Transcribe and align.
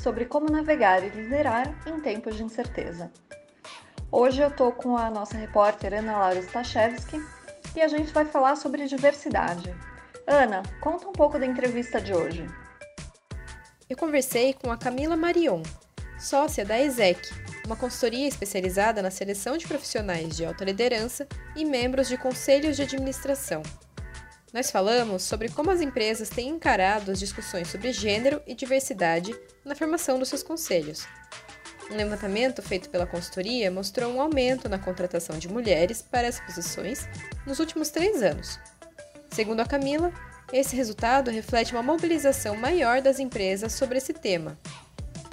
sobre 0.00 0.24
como 0.24 0.50
navegar 0.50 1.02
e 1.02 1.08
liderar 1.08 1.74
em 1.86 2.00
tempos 2.00 2.36
de 2.36 2.42
incerteza. 2.42 3.10
Hoje 4.10 4.42
eu 4.42 4.48
estou 4.48 4.72
com 4.72 4.96
a 4.96 5.10
nossa 5.10 5.36
repórter 5.36 5.94
Ana 5.94 6.18
Laura 6.18 6.40
Stachewski 6.40 7.18
e 7.74 7.80
a 7.80 7.88
gente 7.88 8.12
vai 8.12 8.24
falar 8.24 8.56
sobre 8.56 8.86
diversidade. 8.86 9.74
Ana, 10.26 10.62
conta 10.80 11.08
um 11.08 11.12
pouco 11.12 11.38
da 11.38 11.46
entrevista 11.46 12.00
de 12.00 12.12
hoje. 12.12 12.46
Eu 13.88 13.96
conversei 13.96 14.54
com 14.54 14.70
a 14.70 14.76
Camila 14.76 15.16
Marion, 15.16 15.62
sócia 16.18 16.64
da 16.64 16.80
ESEC, 16.80 17.20
uma 17.66 17.76
consultoria 17.76 18.28
especializada 18.28 19.02
na 19.02 19.10
seleção 19.10 19.56
de 19.56 19.66
profissionais 19.66 20.36
de 20.36 20.44
alta 20.44 20.64
liderança 20.64 21.26
e 21.56 21.64
membros 21.64 22.08
de 22.08 22.16
conselhos 22.16 22.76
de 22.76 22.82
administração. 22.82 23.62
Nós 24.52 24.70
falamos 24.70 25.22
sobre 25.22 25.48
como 25.48 25.70
as 25.70 25.80
empresas 25.80 26.28
têm 26.28 26.50
encarado 26.50 27.10
as 27.10 27.18
discussões 27.18 27.68
sobre 27.68 27.90
gênero 27.90 28.42
e 28.46 28.54
diversidade 28.54 29.34
na 29.64 29.74
formação 29.74 30.18
dos 30.18 30.28
seus 30.28 30.42
conselhos. 30.42 31.06
Um 31.90 31.96
levantamento 31.96 32.60
feito 32.60 32.90
pela 32.90 33.06
consultoria 33.06 33.70
mostrou 33.70 34.12
um 34.12 34.20
aumento 34.20 34.68
na 34.68 34.78
contratação 34.78 35.38
de 35.38 35.48
mulheres 35.48 36.02
para 36.02 36.26
essas 36.26 36.44
posições 36.44 37.08
nos 37.46 37.60
últimos 37.60 37.88
três 37.88 38.22
anos. 38.22 38.58
Segundo 39.30 39.60
a 39.60 39.66
Camila, 39.66 40.12
esse 40.52 40.76
resultado 40.76 41.30
reflete 41.30 41.72
uma 41.72 41.82
mobilização 41.82 42.54
maior 42.54 43.00
das 43.00 43.18
empresas 43.18 43.72
sobre 43.72 43.96
esse 43.96 44.12
tema. 44.12 44.58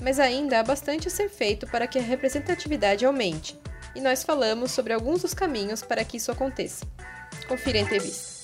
Mas 0.02 0.18
ainda 0.18 0.62
há 0.62 0.64
bastante 0.64 1.10
a 1.10 1.12
ser 1.12 1.30
feito 1.30 1.68
para 1.68 1.88
que 1.88 2.00
a 2.00 2.02
representatividade 2.02 3.06
aumente, 3.06 3.60
e 3.94 4.00
nós 4.00 4.24
falamos 4.24 4.72
sobre 4.72 4.94
alguns 4.94 5.24
dos 5.24 5.34
caminhos 5.34 5.82
para 5.82 6.06
que 6.06 6.16
isso 6.16 6.32
aconteça. 6.32 6.86
Confira 7.50 7.80
a 7.80 7.82
entrevista. 7.82 8.39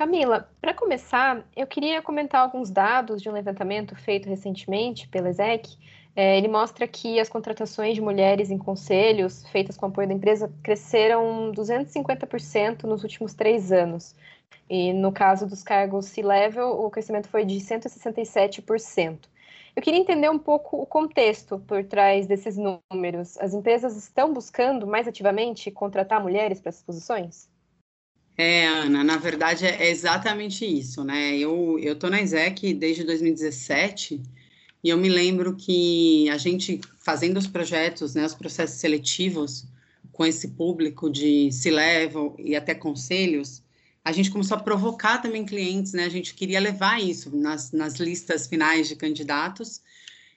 Camila, 0.00 0.48
para 0.62 0.72
começar, 0.72 1.46
eu 1.54 1.66
queria 1.66 2.00
comentar 2.00 2.40
alguns 2.40 2.70
dados 2.70 3.20
de 3.20 3.28
um 3.28 3.32
levantamento 3.32 3.94
feito 3.94 4.30
recentemente 4.30 5.06
pela 5.06 5.28
ESEC. 5.28 5.76
É, 6.16 6.38
ele 6.38 6.48
mostra 6.48 6.88
que 6.88 7.20
as 7.20 7.28
contratações 7.28 7.96
de 7.96 8.00
mulheres 8.00 8.50
em 8.50 8.56
conselhos, 8.56 9.46
feitas 9.50 9.76
com 9.76 9.84
apoio 9.84 10.08
da 10.08 10.14
empresa, 10.14 10.50
cresceram 10.62 11.52
250% 11.52 12.84
nos 12.84 13.02
últimos 13.02 13.34
três 13.34 13.70
anos. 13.70 14.16
E 14.70 14.90
no 14.94 15.12
caso 15.12 15.46
dos 15.46 15.62
cargos 15.62 16.06
C-level, 16.06 16.82
o 16.82 16.90
crescimento 16.90 17.28
foi 17.28 17.44
de 17.44 17.56
167%. 17.60 19.28
Eu 19.76 19.82
queria 19.82 20.00
entender 20.00 20.30
um 20.30 20.38
pouco 20.38 20.80
o 20.80 20.86
contexto 20.86 21.58
por 21.68 21.84
trás 21.84 22.26
desses 22.26 22.56
números. 22.56 23.36
As 23.38 23.52
empresas 23.52 23.98
estão 23.98 24.32
buscando 24.32 24.86
mais 24.86 25.06
ativamente 25.06 25.70
contratar 25.70 26.22
mulheres 26.22 26.58
para 26.58 26.70
essas 26.70 26.82
posições? 26.82 27.49
É, 28.42 28.66
Ana, 28.66 29.04
na 29.04 29.18
verdade 29.18 29.66
é 29.66 29.90
exatamente 29.90 30.64
isso, 30.64 31.04
né? 31.04 31.36
Eu, 31.36 31.78
eu 31.78 31.94
tô 31.94 32.08
na 32.08 32.22
ESEC 32.22 32.72
desde 32.72 33.04
2017 33.04 34.22
e 34.82 34.88
eu 34.88 34.96
me 34.96 35.10
lembro 35.10 35.54
que 35.56 36.26
a 36.30 36.38
gente 36.38 36.80
fazendo 37.00 37.36
os 37.36 37.46
projetos, 37.46 38.14
né, 38.14 38.24
os 38.24 38.32
processos 38.34 38.80
seletivos 38.80 39.66
com 40.10 40.24
esse 40.24 40.48
público 40.52 41.10
de 41.10 41.52
C-level 41.52 42.34
e 42.38 42.56
até 42.56 42.74
conselhos, 42.74 43.62
a 44.02 44.10
gente 44.10 44.30
começou 44.30 44.56
a 44.56 44.60
provocar 44.60 45.18
também 45.18 45.44
clientes, 45.44 45.92
né? 45.92 46.06
A 46.06 46.08
gente 46.08 46.32
queria 46.32 46.60
levar 46.60 46.98
isso 46.98 47.36
nas, 47.36 47.72
nas 47.72 47.96
listas 47.96 48.46
finais 48.46 48.88
de 48.88 48.96
candidatos, 48.96 49.82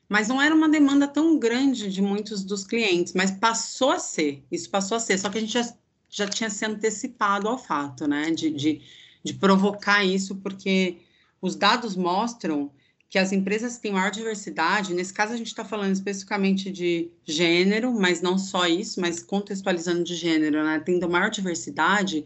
mas 0.10 0.28
não 0.28 0.42
era 0.42 0.54
uma 0.54 0.68
demanda 0.68 1.08
tão 1.08 1.40
grande 1.40 1.90
de 1.90 2.02
muitos 2.02 2.44
dos 2.44 2.68
clientes, 2.68 3.14
mas 3.14 3.32
passou 3.32 3.92
a 3.92 4.00
ser, 4.00 4.44
isso 4.52 4.70
passou 4.70 4.98
a 4.98 5.00
ser, 5.00 5.18
só 5.18 5.30
que 5.30 5.38
a 5.38 5.42
gente 5.42 5.54
já 5.54 5.74
já 6.14 6.28
tinha 6.28 6.50
se 6.50 6.64
antecipado 6.64 7.48
ao 7.48 7.58
fato, 7.58 8.08
né, 8.08 8.30
de, 8.30 8.52
de, 8.52 8.82
de 9.24 9.34
provocar 9.34 10.06
isso, 10.06 10.36
porque 10.36 10.98
os 11.42 11.56
dados 11.56 11.96
mostram 11.96 12.72
que 13.10 13.18
as 13.18 13.32
empresas 13.32 13.78
têm 13.78 13.92
maior 13.92 14.12
diversidade, 14.12 14.94
nesse 14.94 15.12
caso 15.14 15.34
a 15.34 15.38
gente 15.38 15.48
está 15.48 15.66
falando 15.66 15.92
especificamente 15.94 16.72
de 16.72 17.12
gênero, 17.26 17.92
mas 17.94 18.22
não 18.22 18.38
só 18.38 18.68
isso, 18.68 19.02
mas 19.02 19.24
contextualizando 19.24 20.04
de 20.04 20.16
gênero, 20.16 20.64
né, 20.64 20.80
tendo 20.86 21.10
maior 21.10 21.32
diversidade, 21.32 22.24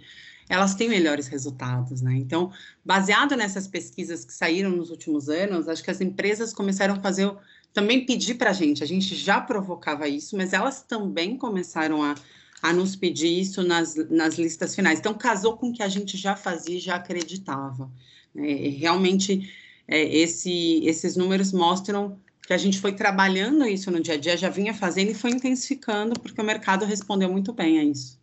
elas 0.49 0.75
têm 0.75 0.89
melhores 0.89 1.27
resultados, 1.27 2.01
né? 2.01 2.15
Então, 2.15 2.51
baseado 2.83 3.35
nessas 3.35 3.67
pesquisas 3.67 4.23
que 4.23 4.33
saíram 4.33 4.69
nos 4.69 4.89
últimos 4.89 5.27
anos, 5.27 5.67
acho 5.67 5.83
que 5.83 5.91
as 5.91 5.99
empresas 5.99 6.53
começaram 6.53 6.93
a 6.93 7.01
fazer, 7.01 7.29
também 7.73 8.05
pedir 8.05 8.35
para 8.35 8.51
a 8.51 8.53
gente, 8.53 8.81
a 8.81 8.87
gente 8.87 9.13
já 9.13 9.41
provocava 9.41 10.07
isso, 10.07 10.37
mas 10.37 10.53
elas 10.53 10.81
também 10.81 11.37
começaram 11.37 12.01
a, 12.01 12.15
a 12.62 12.73
nos 12.73 12.95
pedir 12.95 13.40
isso 13.40 13.63
nas, 13.63 13.95
nas 14.09 14.35
listas 14.35 14.75
finais. 14.75 15.00
Então, 15.00 15.13
casou 15.13 15.57
com 15.57 15.69
o 15.69 15.73
que 15.73 15.84
a 15.84 15.88
gente 15.88 16.18
já 16.18 16.35
fazia 16.35 16.78
e 16.78 16.81
já 16.81 16.95
acreditava. 16.95 17.90
É, 18.35 18.69
realmente, 18.69 19.51
é, 19.88 20.03
esse, 20.03 20.85
esses 20.85 21.16
números 21.16 21.51
mostram 21.51 22.19
que 22.45 22.53
a 22.53 22.57
gente 22.57 22.79
foi 22.79 22.94
trabalhando 22.94 23.66
isso 23.66 23.91
no 23.91 24.00
dia 24.00 24.13
a 24.13 24.18
dia, 24.18 24.38
já 24.38 24.50
vinha 24.50 24.73
fazendo 24.73 25.12
e 25.12 25.13
foi 25.13 25.31
intensificando, 25.31 26.19
porque 26.19 26.40
o 26.40 26.45
mercado 26.45 26.85
respondeu 26.85 27.29
muito 27.29 27.51
bem 27.51 27.79
a 27.79 27.84
isso. 27.84 28.18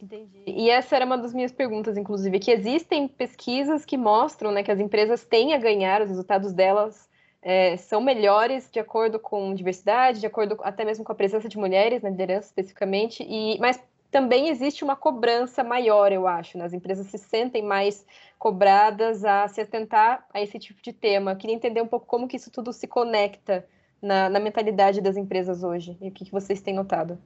Entendi. 0.00 0.42
E 0.46 0.70
essa 0.70 0.96
era 0.96 1.04
uma 1.04 1.16
das 1.16 1.32
minhas 1.32 1.52
perguntas, 1.52 1.96
inclusive, 1.96 2.38
que 2.38 2.50
existem 2.50 3.08
pesquisas 3.08 3.84
que 3.84 3.96
mostram 3.96 4.52
né, 4.52 4.62
que 4.62 4.70
as 4.70 4.80
empresas 4.80 5.24
têm 5.24 5.54
a 5.54 5.58
ganhar 5.58 6.02
os 6.02 6.08
resultados 6.08 6.52
delas 6.52 7.08
é, 7.44 7.76
são 7.76 8.00
melhores 8.00 8.70
de 8.72 8.80
acordo 8.80 9.18
com 9.18 9.54
diversidade, 9.54 10.18
de 10.18 10.26
acordo 10.26 10.56
até 10.62 10.82
mesmo 10.82 11.04
com 11.04 11.12
a 11.12 11.14
presença 11.14 11.46
de 11.46 11.58
mulheres 11.58 12.02
na 12.02 12.08
liderança 12.08 12.48
especificamente, 12.48 13.22
e, 13.22 13.58
mas 13.60 13.78
também 14.10 14.48
existe 14.48 14.82
uma 14.82 14.96
cobrança 14.96 15.62
maior, 15.62 16.10
eu 16.10 16.26
acho. 16.26 16.56
Né? 16.56 16.64
As 16.64 16.72
empresas 16.72 17.06
se 17.08 17.18
sentem 17.18 17.62
mais 17.62 18.06
cobradas 18.38 19.24
a 19.24 19.46
se 19.48 19.60
atentar 19.60 20.24
a 20.32 20.40
esse 20.40 20.58
tipo 20.58 20.80
de 20.80 20.92
tema. 20.92 21.32
Eu 21.32 21.36
queria 21.36 21.54
entender 21.54 21.82
um 21.82 21.86
pouco 21.86 22.06
como 22.06 22.26
que 22.26 22.36
isso 22.36 22.50
tudo 22.50 22.72
se 22.72 22.86
conecta 22.86 23.66
na, 24.00 24.30
na 24.30 24.40
mentalidade 24.40 25.00
das 25.00 25.16
empresas 25.16 25.62
hoje 25.62 25.98
e 26.00 26.08
o 26.08 26.12
que, 26.12 26.24
que 26.24 26.32
vocês 26.32 26.62
têm 26.62 26.74
notado. 26.74 27.18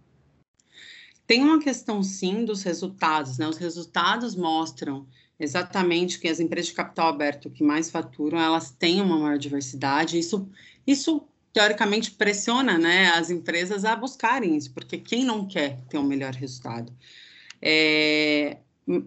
Tem 1.27 1.45
uma 1.45 1.61
questão, 1.61 2.03
sim, 2.03 2.45
dos 2.45 2.63
resultados. 2.63 3.37
Né? 3.37 3.47
Os 3.47 3.59
resultados 3.59 4.35
mostram 4.35 5.07
exatamente 5.39 6.19
que 6.19 6.29
as 6.29 6.41
empresas 6.41 6.69
de 6.69 6.75
capital 6.75 7.09
aberto 7.09 7.51
que 7.51 7.63
mais 7.63 7.91
faturam, 7.91 8.39
elas 8.39 8.71
têm 8.71 9.01
uma 9.01 9.19
maior 9.19 9.39
diversidade. 9.39 10.19
Isso, 10.19 10.49
isso 10.87 11.27
teoricamente 11.53 12.11
pressiona 12.11 12.77
né, 12.79 13.09
as 13.11 13.31
empresas 13.31 13.85
a 13.85 13.95
buscarem 13.97 14.57
isso, 14.57 14.73
porque 14.73 14.99
quem 14.99 15.25
não 15.25 15.47
quer 15.47 15.81
ter 15.89 15.99
um 15.99 16.05
melhor 16.05 16.33
resultado? 16.33 16.93
É, 17.61 18.59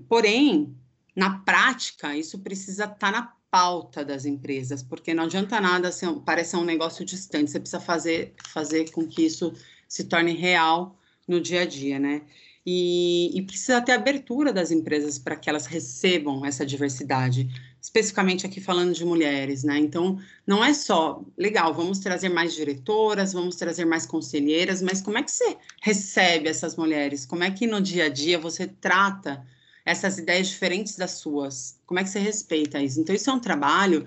porém, 0.07 0.75
na 1.15 1.39
prática, 1.39 2.15
isso 2.15 2.39
precisa 2.39 2.85
estar 2.85 2.97
tá 2.97 3.11
na 3.11 3.33
pauta 3.49 4.03
das 4.03 4.25
empresas, 4.25 4.81
porque 4.81 5.13
não 5.13 5.25
adianta 5.25 5.59
nada 5.59 5.89
parecer 6.25 6.55
um 6.55 6.63
negócio 6.63 7.03
distante, 7.03 7.51
você 7.51 7.59
precisa 7.59 7.81
fazer, 7.81 8.33
fazer 8.47 8.89
com 8.91 9.05
que 9.05 9.25
isso 9.25 9.53
se 9.87 10.05
torne 10.05 10.33
real 10.33 10.97
no 11.27 11.41
dia 11.41 11.61
a 11.61 11.65
dia, 11.65 11.99
né? 11.99 12.21
E, 12.65 13.31
e 13.37 13.41
precisa 13.41 13.81
ter 13.81 13.93
abertura 13.93 14.53
das 14.53 14.69
empresas 14.71 15.17
para 15.17 15.35
que 15.35 15.49
elas 15.49 15.65
recebam 15.65 16.45
essa 16.45 16.65
diversidade, 16.65 17.49
especificamente 17.81 18.45
aqui 18.45 18.61
falando 18.61 18.93
de 18.93 19.03
mulheres, 19.03 19.63
né? 19.63 19.79
Então, 19.79 20.19
não 20.45 20.63
é 20.63 20.73
só, 20.73 21.23
legal, 21.35 21.73
vamos 21.73 21.99
trazer 21.99 22.29
mais 22.29 22.53
diretoras, 22.53 23.33
vamos 23.33 23.55
trazer 23.55 23.85
mais 23.85 24.05
conselheiras, 24.05 24.81
mas 24.81 25.01
como 25.01 25.17
é 25.17 25.23
que 25.23 25.31
você 25.31 25.57
recebe 25.81 26.47
essas 26.47 26.75
mulheres? 26.75 27.25
Como 27.25 27.43
é 27.43 27.49
que 27.49 27.65
no 27.65 27.81
dia 27.81 28.05
a 28.05 28.09
dia 28.09 28.37
você 28.37 28.67
trata 28.67 29.43
essas 29.83 30.19
ideias 30.19 30.47
diferentes 30.49 30.95
das 30.95 31.11
suas? 31.11 31.79
Como 31.87 31.99
é 31.99 32.03
que 32.03 32.09
você 32.09 32.19
respeita 32.19 32.79
isso? 32.79 32.99
Então, 32.99 33.15
isso 33.15 33.29
é 33.29 33.33
um 33.33 33.39
trabalho 33.39 34.05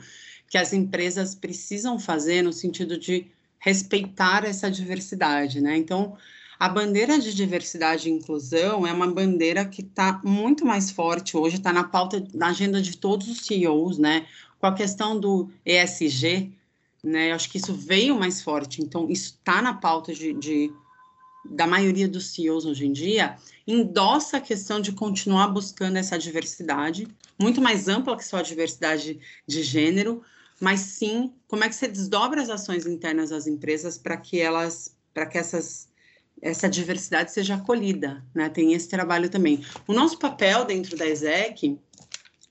que 0.49 0.57
as 0.57 0.73
empresas 0.73 1.35
precisam 1.35 1.99
fazer 1.99 2.43
no 2.43 2.53
sentido 2.53 2.97
de 2.97 3.27
respeitar 3.59 4.45
essa 4.45 4.71
diversidade, 4.71 5.61
né? 5.61 5.77
Então, 5.77 6.17
a 6.59 6.69
bandeira 6.69 7.19
de 7.19 7.35
diversidade 7.35 8.09
e 8.09 8.13
inclusão 8.13 8.87
é 8.87 8.93
uma 8.93 9.07
bandeira 9.07 9.65
que 9.65 9.83
está 9.83 10.21
muito 10.25 10.65
mais 10.65 10.91
forte 10.91 11.37
hoje, 11.37 11.57
está 11.57 11.73
na 11.73 11.85
pauta, 11.85 12.25
na 12.33 12.49
agenda 12.49 12.81
de 12.81 12.97
todos 12.97 13.29
os 13.29 13.47
CEOs, 13.47 13.99
né? 13.99 14.27
Com 14.59 14.67
a 14.67 14.75
questão 14.75 15.19
do 15.19 15.51
ESG, 15.67 16.53
né? 17.03 17.31
Eu 17.31 17.35
acho 17.35 17.51
que 17.51 17.59
isso 17.59 17.75
veio 17.75 18.19
mais 18.19 18.41
forte, 18.41 18.83
então 18.83 19.11
isso 19.11 19.37
está 19.39 19.61
na 19.61 19.75
pauta 19.75 20.15
de, 20.15 20.33
de, 20.33 20.73
da 21.45 21.67
maioria 21.67 22.09
dos 22.09 22.33
CEOs 22.33 22.65
hoje 22.65 22.87
em 22.87 22.93
dia, 22.93 23.37
endossa 23.67 24.37
a 24.37 24.41
questão 24.41 24.81
de 24.81 24.93
continuar 24.93 25.49
buscando 25.49 25.97
essa 25.97 26.19
diversidade, 26.19 27.09
muito 27.39 27.61
mais 27.61 27.89
ampla 27.89 28.17
que 28.17 28.25
só 28.25 28.39
a 28.39 28.43
diversidade 28.43 29.19
de 29.47 29.63
gênero, 29.63 30.23
mas 30.61 30.81
sim 30.81 31.33
como 31.49 31.65
é 31.65 31.69
que 31.69 31.75
você 31.75 31.89
desdobra 31.89 32.41
as 32.41 32.49
ações 32.49 32.87
internas 32.87 33.31
das 33.31 33.47
empresas 33.47 33.99
para 33.99 34.17
que 34.17 34.41
elas, 34.41 34.95
para 35.13 35.27
que 35.27 35.37
essas 35.37 35.89
essa 36.45 36.69
diversidade 36.69 37.33
seja 37.33 37.55
acolhida, 37.55 38.23
né? 38.35 38.51
Tem 38.51 38.75
esse 38.75 38.87
trabalho 38.87 39.31
também. 39.31 39.65
O 39.89 39.95
nosso 39.95 40.19
papel 40.19 40.67
dentro 40.67 40.95
da 40.95 41.07
ESEC 41.07 41.79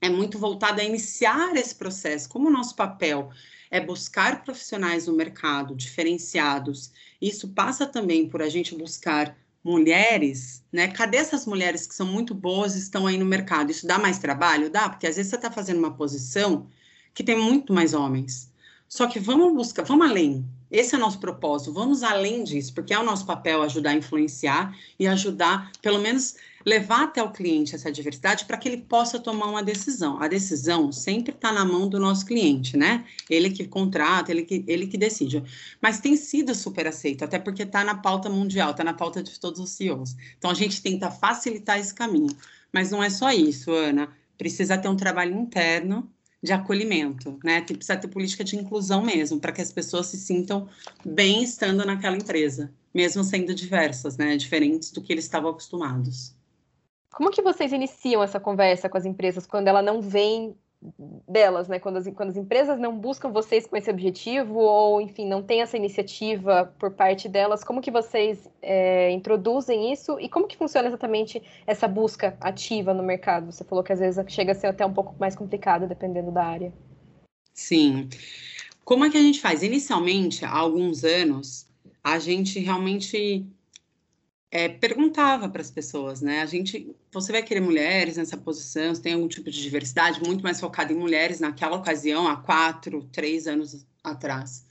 é 0.01 0.09
muito 0.09 0.39
voltado 0.39 0.81
a 0.81 0.83
iniciar 0.83 1.55
esse 1.55 1.75
processo. 1.75 2.27
Como 2.27 2.47
o 2.47 2.51
nosso 2.51 2.75
papel 2.75 3.29
é 3.69 3.79
buscar 3.79 4.43
profissionais 4.43 5.05
no 5.05 5.15
mercado 5.15 5.75
diferenciados, 5.75 6.91
isso 7.21 7.49
passa 7.49 7.85
também 7.85 8.27
por 8.27 8.41
a 8.41 8.49
gente 8.49 8.75
buscar 8.75 9.37
mulheres, 9.63 10.63
né? 10.71 10.87
Cadê 10.87 11.17
essas 11.17 11.45
mulheres 11.45 11.85
que 11.85 11.93
são 11.93 12.07
muito 12.07 12.33
boas 12.33 12.75
e 12.75 12.79
estão 12.79 13.05
aí 13.05 13.15
no 13.15 13.25
mercado? 13.25 13.69
Isso 13.69 13.85
dá 13.85 13.99
mais 13.99 14.17
trabalho? 14.17 14.71
Dá, 14.71 14.89
porque 14.89 15.05
às 15.05 15.17
vezes 15.17 15.29
você 15.29 15.35
está 15.35 15.51
fazendo 15.51 15.77
uma 15.77 15.93
posição 15.95 16.65
que 17.13 17.23
tem 17.23 17.37
muito 17.37 17.71
mais 17.71 17.93
homens. 17.93 18.51
Só 18.89 19.05
que 19.05 19.19
vamos 19.19 19.53
buscar, 19.53 19.83
vamos 19.83 20.09
além. 20.09 20.43
Esse 20.73 20.95
é 20.95 20.97
o 20.97 21.01
nosso 21.01 21.19
propósito, 21.19 21.71
vamos 21.71 22.01
além 22.01 22.43
disso, 22.43 22.73
porque 22.73 22.95
é 22.95 22.99
o 22.99 23.03
nosso 23.03 23.27
papel 23.27 23.61
ajudar 23.61 23.91
a 23.91 23.93
influenciar 23.93 24.75
e 24.97 25.05
ajudar, 25.05 25.71
pelo 25.83 25.99
menos, 25.99 26.33
levar 26.65 27.03
até 27.03 27.21
o 27.21 27.31
cliente 27.31 27.75
essa 27.75 27.91
diversidade 27.91 28.45
para 28.45 28.57
que 28.57 28.67
ele 28.69 28.77
possa 28.77 29.19
tomar 29.19 29.45
uma 29.45 29.61
decisão. 29.61 30.19
A 30.19 30.27
decisão 30.27 30.91
sempre 30.91 31.31
está 31.31 31.51
na 31.51 31.63
mão 31.63 31.87
do 31.87 31.99
nosso 31.99 32.25
cliente, 32.25 32.75
né? 32.75 33.05
Ele 33.29 33.51
que 33.51 33.67
contrata, 33.67 34.31
ele 34.31 34.41
que, 34.41 34.65
ele 34.67 34.87
que 34.87 34.97
decide. 34.97 35.43
Mas 35.79 35.99
tem 35.99 36.15
sido 36.17 36.55
super 36.55 36.87
aceito, 36.87 37.23
até 37.23 37.37
porque 37.37 37.61
está 37.61 37.83
na 37.83 37.93
pauta 37.93 38.27
mundial, 38.27 38.71
está 38.71 38.83
na 38.83 38.95
pauta 38.95 39.21
de 39.21 39.39
todos 39.39 39.59
os 39.59 39.69
CEOs. 39.69 40.15
Então 40.39 40.49
a 40.49 40.55
gente 40.55 40.81
tenta 40.81 41.11
facilitar 41.11 41.77
esse 41.77 41.93
caminho. 41.93 42.35
Mas 42.71 42.89
não 42.89 43.03
é 43.03 43.11
só 43.11 43.31
isso, 43.31 43.71
Ana. 43.71 44.09
Precisa 44.39 44.75
ter 44.75 44.87
um 44.87 44.95
trabalho 44.95 45.37
interno 45.37 46.11
de 46.43 46.51
acolhimento, 46.51 47.39
né? 47.41 47.61
Precisa 47.61 47.95
ter 47.95 48.09
política 48.09 48.43
de 48.43 48.57
inclusão 48.57 49.01
mesmo, 49.01 49.39
para 49.39 49.53
que 49.53 49.61
as 49.61 49.71
pessoas 49.71 50.07
se 50.07 50.17
sintam 50.17 50.67
bem 51.05 51.41
estando 51.41 51.85
naquela 51.85 52.17
empresa, 52.17 52.69
mesmo 52.93 53.23
sendo 53.23 53.55
diversas, 53.55 54.17
né? 54.17 54.35
Diferentes 54.35 54.91
do 54.91 55.01
que 55.01 55.13
eles 55.13 55.23
estavam 55.23 55.49
acostumados. 55.49 56.35
Como 57.13 57.31
que 57.31 57.41
vocês 57.41 57.71
iniciam 57.71 58.21
essa 58.21 58.41
conversa 58.41 58.89
com 58.89 58.97
as 58.97 59.05
empresas 59.05 59.47
quando 59.47 59.69
ela 59.69 59.81
não 59.81 60.01
vem 60.01 60.53
delas, 61.27 61.67
né? 61.67 61.79
Quando 61.79 61.97
as, 61.97 62.07
quando 62.09 62.29
as 62.29 62.37
empresas 62.37 62.79
não 62.79 62.97
buscam 62.97 63.29
vocês 63.29 63.65
com 63.65 63.75
esse 63.75 63.89
objetivo 63.89 64.55
ou, 64.55 65.01
enfim, 65.01 65.27
não 65.27 65.41
tem 65.41 65.61
essa 65.61 65.77
iniciativa 65.77 66.73
por 66.77 66.91
parte 66.91 67.29
delas, 67.29 67.63
como 67.63 67.81
que 67.81 67.91
vocês 67.91 68.49
é, 68.61 69.11
introduzem 69.11 69.91
isso 69.91 70.19
e 70.19 70.27
como 70.27 70.47
que 70.47 70.57
funciona 70.57 70.87
exatamente 70.87 71.41
essa 71.65 71.87
busca 71.87 72.37
ativa 72.41 72.93
no 72.93 73.03
mercado? 73.03 73.51
Você 73.51 73.63
falou 73.63 73.83
que 73.83 73.93
às 73.93 73.99
vezes 73.99 74.23
chega 74.27 74.51
a 74.51 74.55
ser 74.55 74.67
até 74.67 74.85
um 74.85 74.93
pouco 74.93 75.15
mais 75.19 75.35
complicado 75.35 75.87
dependendo 75.87 76.31
da 76.31 76.43
área. 76.43 76.73
Sim. 77.53 78.09
Como 78.83 79.05
é 79.05 79.09
que 79.09 79.17
a 79.17 79.21
gente 79.21 79.39
faz? 79.39 79.63
Inicialmente, 79.63 80.43
há 80.43 80.51
alguns 80.51 81.03
anos, 81.03 81.67
a 82.03 82.19
gente 82.19 82.59
realmente 82.59 83.45
é, 84.55 84.69
perguntava 84.69 85.49
para 85.49 85.61
as 85.63 85.71
pessoas, 85.71 86.21
né? 86.21 86.43
A 86.43 86.45
gente, 86.45 86.95
você 87.11 87.31
vai 87.31 87.41
querer 87.41 87.59
mulheres 87.59 88.17
nessa 88.17 88.37
posição? 88.37 88.93
Você 88.93 89.01
tem 89.01 89.13
algum 89.13 89.27
tipo 89.27 89.49
de 89.49 89.59
diversidade? 89.59 90.21
Muito 90.23 90.43
mais 90.43 90.59
focada 90.59 90.93
em 90.93 90.95
mulheres 90.95 91.39
naquela 91.39 91.75
ocasião, 91.75 92.27
há 92.27 92.37
quatro, 92.37 93.01
três 93.11 93.47
anos 93.47 93.83
atrás. 94.03 94.63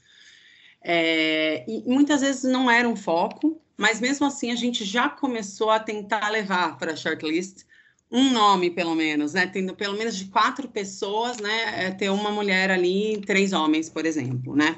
É, 0.81 1.65
e 1.69 1.83
muitas 1.85 2.21
vezes 2.21 2.43
não 2.43 2.71
era 2.71 2.87
um 2.87 2.95
foco, 2.95 3.61
mas 3.75 3.99
mesmo 3.99 4.25
assim 4.25 4.51
a 4.51 4.55
gente 4.55 4.85
já 4.85 5.09
começou 5.09 5.69
a 5.69 5.79
tentar 5.81 6.29
levar 6.29 6.77
para 6.77 6.93
a 6.93 6.95
shortlist 6.95 7.65
um 8.09 8.31
nome, 8.31 8.69
pelo 8.69 8.95
menos, 8.95 9.33
né? 9.33 9.47
Tendo 9.47 9.75
pelo 9.75 9.97
menos 9.97 10.15
de 10.15 10.25
quatro 10.25 10.69
pessoas, 10.69 11.39
né? 11.39 11.87
É, 11.87 11.91
ter 11.91 12.09
uma 12.09 12.31
mulher 12.31 12.71
ali, 12.71 13.19
três 13.25 13.51
homens, 13.51 13.89
por 13.89 14.05
exemplo, 14.05 14.55
né? 14.55 14.77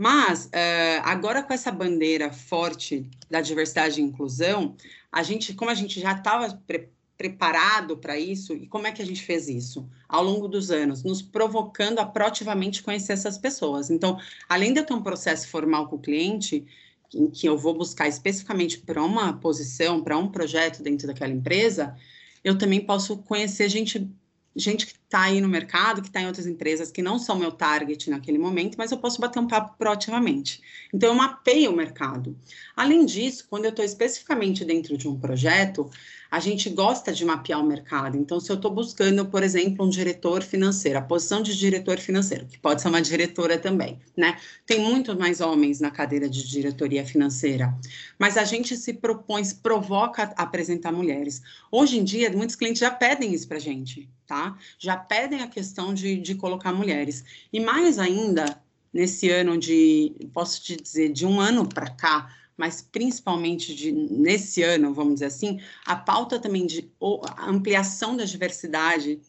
Mas, 0.00 0.46
uh, 0.46 1.02
agora 1.04 1.42
com 1.42 1.52
essa 1.52 1.70
bandeira 1.70 2.32
forte 2.32 3.06
da 3.28 3.42
diversidade 3.42 4.00
e 4.00 4.02
inclusão, 4.02 4.74
a 5.12 5.22
gente, 5.22 5.52
como 5.52 5.70
a 5.70 5.74
gente 5.74 6.00
já 6.00 6.12
estava 6.12 6.54
pre 6.66 6.88
preparado 7.18 7.98
para 7.98 8.18
isso, 8.18 8.54
e 8.54 8.66
como 8.66 8.86
é 8.86 8.92
que 8.92 9.02
a 9.02 9.04
gente 9.04 9.22
fez 9.22 9.46
isso? 9.46 9.86
Ao 10.08 10.24
longo 10.24 10.48
dos 10.48 10.70
anos, 10.70 11.04
nos 11.04 11.20
provocando 11.20 11.98
a 11.98 12.06
proativamente 12.06 12.82
conhecer 12.82 13.12
essas 13.12 13.36
pessoas. 13.36 13.90
Então, 13.90 14.18
além 14.48 14.72
de 14.72 14.80
eu 14.80 14.86
ter 14.86 14.94
um 14.94 15.02
processo 15.02 15.46
formal 15.48 15.86
com 15.86 15.96
o 15.96 16.00
cliente, 16.00 16.64
em 17.14 17.28
que 17.28 17.46
eu 17.46 17.58
vou 17.58 17.74
buscar 17.74 18.08
especificamente 18.08 18.78
para 18.78 19.02
uma 19.04 19.34
posição, 19.34 20.02
para 20.02 20.16
um 20.16 20.28
projeto 20.28 20.82
dentro 20.82 21.06
daquela 21.06 21.30
empresa, 21.30 21.94
eu 22.42 22.56
também 22.56 22.80
posso 22.80 23.18
conhecer 23.18 23.68
gente 23.68 24.10
gente 24.56 24.86
que 24.86 24.94
está 25.10 25.22
aí 25.22 25.40
no 25.40 25.48
mercado, 25.48 26.00
que 26.00 26.06
está 26.06 26.22
em 26.22 26.26
outras 26.28 26.46
empresas, 26.46 26.92
que 26.92 27.02
não 27.02 27.18
são 27.18 27.36
meu 27.36 27.50
target 27.50 28.08
naquele 28.08 28.38
momento, 28.38 28.76
mas 28.78 28.92
eu 28.92 28.98
posso 28.98 29.20
bater 29.20 29.40
um 29.40 29.48
papo 29.48 29.74
proativamente. 29.76 30.62
Então, 30.94 31.08
eu 31.08 31.14
mapeio 31.16 31.72
o 31.72 31.76
mercado. 31.76 32.38
Além 32.76 33.04
disso, 33.04 33.44
quando 33.50 33.64
eu 33.64 33.70
estou 33.70 33.84
especificamente 33.84 34.64
dentro 34.64 34.96
de 34.96 35.08
um 35.08 35.18
projeto, 35.18 35.90
a 36.30 36.38
gente 36.38 36.70
gosta 36.70 37.12
de 37.12 37.24
mapear 37.24 37.60
o 37.60 37.66
mercado. 37.66 38.16
Então, 38.16 38.38
se 38.38 38.50
eu 38.50 38.56
estou 38.56 38.70
buscando, 38.70 39.26
por 39.26 39.42
exemplo, 39.42 39.84
um 39.84 39.88
diretor 39.88 40.42
financeiro, 40.42 40.98
a 40.98 41.02
posição 41.02 41.42
de 41.42 41.58
diretor 41.58 41.98
financeiro, 41.98 42.46
que 42.46 42.58
pode 42.58 42.80
ser 42.80 42.88
uma 42.88 43.02
diretora 43.02 43.58
também, 43.58 43.98
né? 44.16 44.38
Tem 44.64 44.78
muito 44.78 45.18
mais 45.18 45.40
homens 45.40 45.80
na 45.80 45.90
cadeira 45.90 46.28
de 46.28 46.48
diretoria 46.48 47.04
financeira, 47.04 47.76
mas 48.16 48.36
a 48.36 48.44
gente 48.44 48.76
se 48.76 48.92
propõe, 48.92 49.42
se 49.42 49.56
provoca 49.56 50.32
a 50.36 50.42
apresentar 50.44 50.92
mulheres. 50.92 51.42
Hoje 51.70 51.98
em 51.98 52.04
dia, 52.04 52.30
muitos 52.30 52.54
clientes 52.54 52.80
já 52.80 52.92
pedem 52.92 53.34
isso 53.34 53.48
para 53.48 53.58
gente, 53.58 54.08
tá? 54.24 54.56
Já 54.78 54.99
pedem 55.00 55.42
a 55.42 55.48
questão 55.48 55.92
de, 55.92 56.16
de 56.16 56.34
colocar 56.34 56.72
mulheres. 56.72 57.24
E 57.52 57.58
mais 57.58 57.98
ainda, 57.98 58.60
nesse 58.92 59.30
ano 59.30 59.58
de, 59.58 60.14
posso 60.32 60.62
te 60.62 60.76
dizer, 60.76 61.12
de 61.12 61.26
um 61.26 61.40
ano 61.40 61.68
para 61.68 61.90
cá, 61.90 62.34
mas 62.56 62.82
principalmente 62.82 63.74
de, 63.74 63.90
nesse 63.90 64.62
ano, 64.62 64.92
vamos 64.92 65.14
dizer 65.14 65.26
assim, 65.26 65.60
a 65.86 65.96
pauta 65.96 66.38
também 66.38 66.66
de 66.66 66.90
ampliação 67.38 68.16
da 68.16 68.24
diversidade 68.24 69.20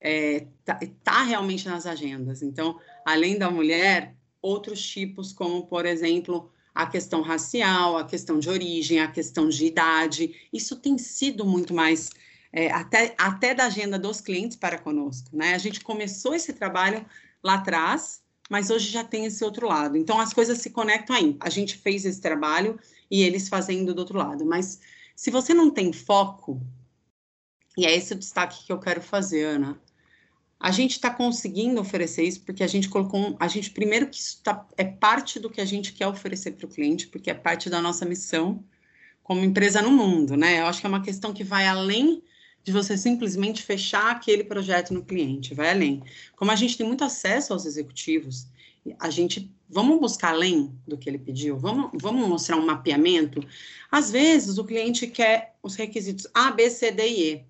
é, 0.00 0.46
tá, 0.64 0.80
tá 1.02 1.22
realmente 1.24 1.68
nas 1.68 1.84
agendas. 1.84 2.42
Então, 2.42 2.78
além 3.04 3.36
da 3.36 3.50
mulher, 3.50 4.14
outros 4.40 4.80
tipos, 4.80 5.32
como, 5.32 5.66
por 5.66 5.84
exemplo, 5.84 6.50
a 6.74 6.86
questão 6.86 7.22
racial, 7.22 7.98
a 7.98 8.04
questão 8.04 8.38
de 8.38 8.48
origem, 8.48 9.00
a 9.00 9.08
questão 9.08 9.48
de 9.48 9.66
idade, 9.66 10.34
isso 10.52 10.76
tem 10.76 10.96
sido 10.96 11.44
muito 11.44 11.74
mais 11.74 12.10
é, 12.52 12.70
até, 12.70 13.14
até 13.16 13.54
da 13.54 13.66
agenda 13.66 13.98
dos 13.98 14.20
clientes 14.20 14.56
para 14.56 14.78
conosco. 14.78 15.28
Né? 15.32 15.54
A 15.54 15.58
gente 15.58 15.80
começou 15.80 16.34
esse 16.34 16.52
trabalho 16.52 17.04
lá 17.42 17.54
atrás, 17.54 18.22
mas 18.48 18.70
hoje 18.70 18.90
já 18.90 19.04
tem 19.04 19.24
esse 19.26 19.44
outro 19.44 19.68
lado. 19.68 19.96
Então 19.96 20.18
as 20.18 20.32
coisas 20.32 20.58
se 20.58 20.70
conectam 20.70 21.14
aí. 21.14 21.36
A 21.40 21.48
gente 21.48 21.76
fez 21.76 22.04
esse 22.04 22.20
trabalho 22.20 22.78
e 23.10 23.22
eles 23.22 23.48
fazendo 23.48 23.94
do 23.94 24.00
outro 24.00 24.18
lado. 24.18 24.44
Mas 24.44 24.80
se 25.14 25.30
você 25.30 25.54
não 25.54 25.70
tem 25.70 25.92
foco, 25.92 26.60
e 27.76 27.86
é 27.86 27.94
esse 27.94 28.12
o 28.12 28.18
destaque 28.18 28.64
que 28.66 28.72
eu 28.72 28.78
quero 28.78 29.00
fazer, 29.00 29.44
Ana. 29.44 29.80
A 30.58 30.70
gente 30.70 30.92
está 30.92 31.08
conseguindo 31.08 31.80
oferecer 31.80 32.24
isso 32.24 32.42
porque 32.42 32.62
a 32.62 32.66
gente 32.66 32.88
colocou, 32.88 33.34
a 33.40 33.48
gente 33.48 33.70
primeiro 33.70 34.08
que 34.08 34.18
isso 34.18 34.42
tá, 34.42 34.66
é 34.76 34.84
parte 34.84 35.40
do 35.40 35.48
que 35.48 35.60
a 35.60 35.64
gente 35.64 35.94
quer 35.94 36.06
oferecer 36.06 36.50
para 36.52 36.66
o 36.66 36.68
cliente, 36.68 37.06
porque 37.06 37.30
é 37.30 37.34
parte 37.34 37.70
da 37.70 37.80
nossa 37.80 38.04
missão 38.04 38.62
como 39.22 39.42
empresa 39.42 39.80
no 39.80 39.90
mundo, 39.90 40.36
né? 40.36 40.60
Eu 40.60 40.66
acho 40.66 40.80
que 40.80 40.86
é 40.86 40.88
uma 40.88 41.02
questão 41.02 41.32
que 41.32 41.42
vai 41.42 41.66
além 41.66 42.22
de 42.62 42.72
você 42.72 42.96
simplesmente 42.96 43.62
fechar 43.62 44.10
aquele 44.10 44.44
projeto 44.44 44.92
no 44.92 45.04
cliente, 45.04 45.54
vai 45.54 45.70
além. 45.70 46.02
Como 46.36 46.50
a 46.50 46.56
gente 46.56 46.76
tem 46.76 46.86
muito 46.86 47.04
acesso 47.04 47.52
aos 47.52 47.64
executivos, 47.64 48.46
a 48.98 49.10
gente 49.10 49.50
vamos 49.68 50.00
buscar 50.00 50.30
além 50.30 50.74
do 50.86 50.98
que 50.98 51.08
ele 51.08 51.18
pediu, 51.18 51.56
vamos, 51.56 51.90
vamos 51.94 52.28
mostrar 52.28 52.56
um 52.56 52.66
mapeamento. 52.66 53.40
Às 53.90 54.10
vezes 54.10 54.58
o 54.58 54.64
cliente 54.64 55.06
quer 55.06 55.54
os 55.62 55.76
requisitos 55.76 56.26
A, 56.34 56.50
B, 56.50 56.68
C, 56.68 56.90
D 56.90 57.08
e 57.08 57.32
E. 57.32 57.44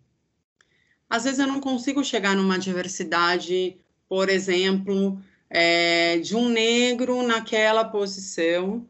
Às 1.08 1.24
vezes 1.24 1.40
eu 1.40 1.46
não 1.46 1.60
consigo 1.60 2.04
chegar 2.04 2.36
numa 2.36 2.58
diversidade, 2.58 3.76
por 4.08 4.28
exemplo, 4.28 5.20
é, 5.48 6.18
de 6.18 6.36
um 6.36 6.48
negro 6.48 7.22
naquela 7.22 7.84
posição 7.84 8.86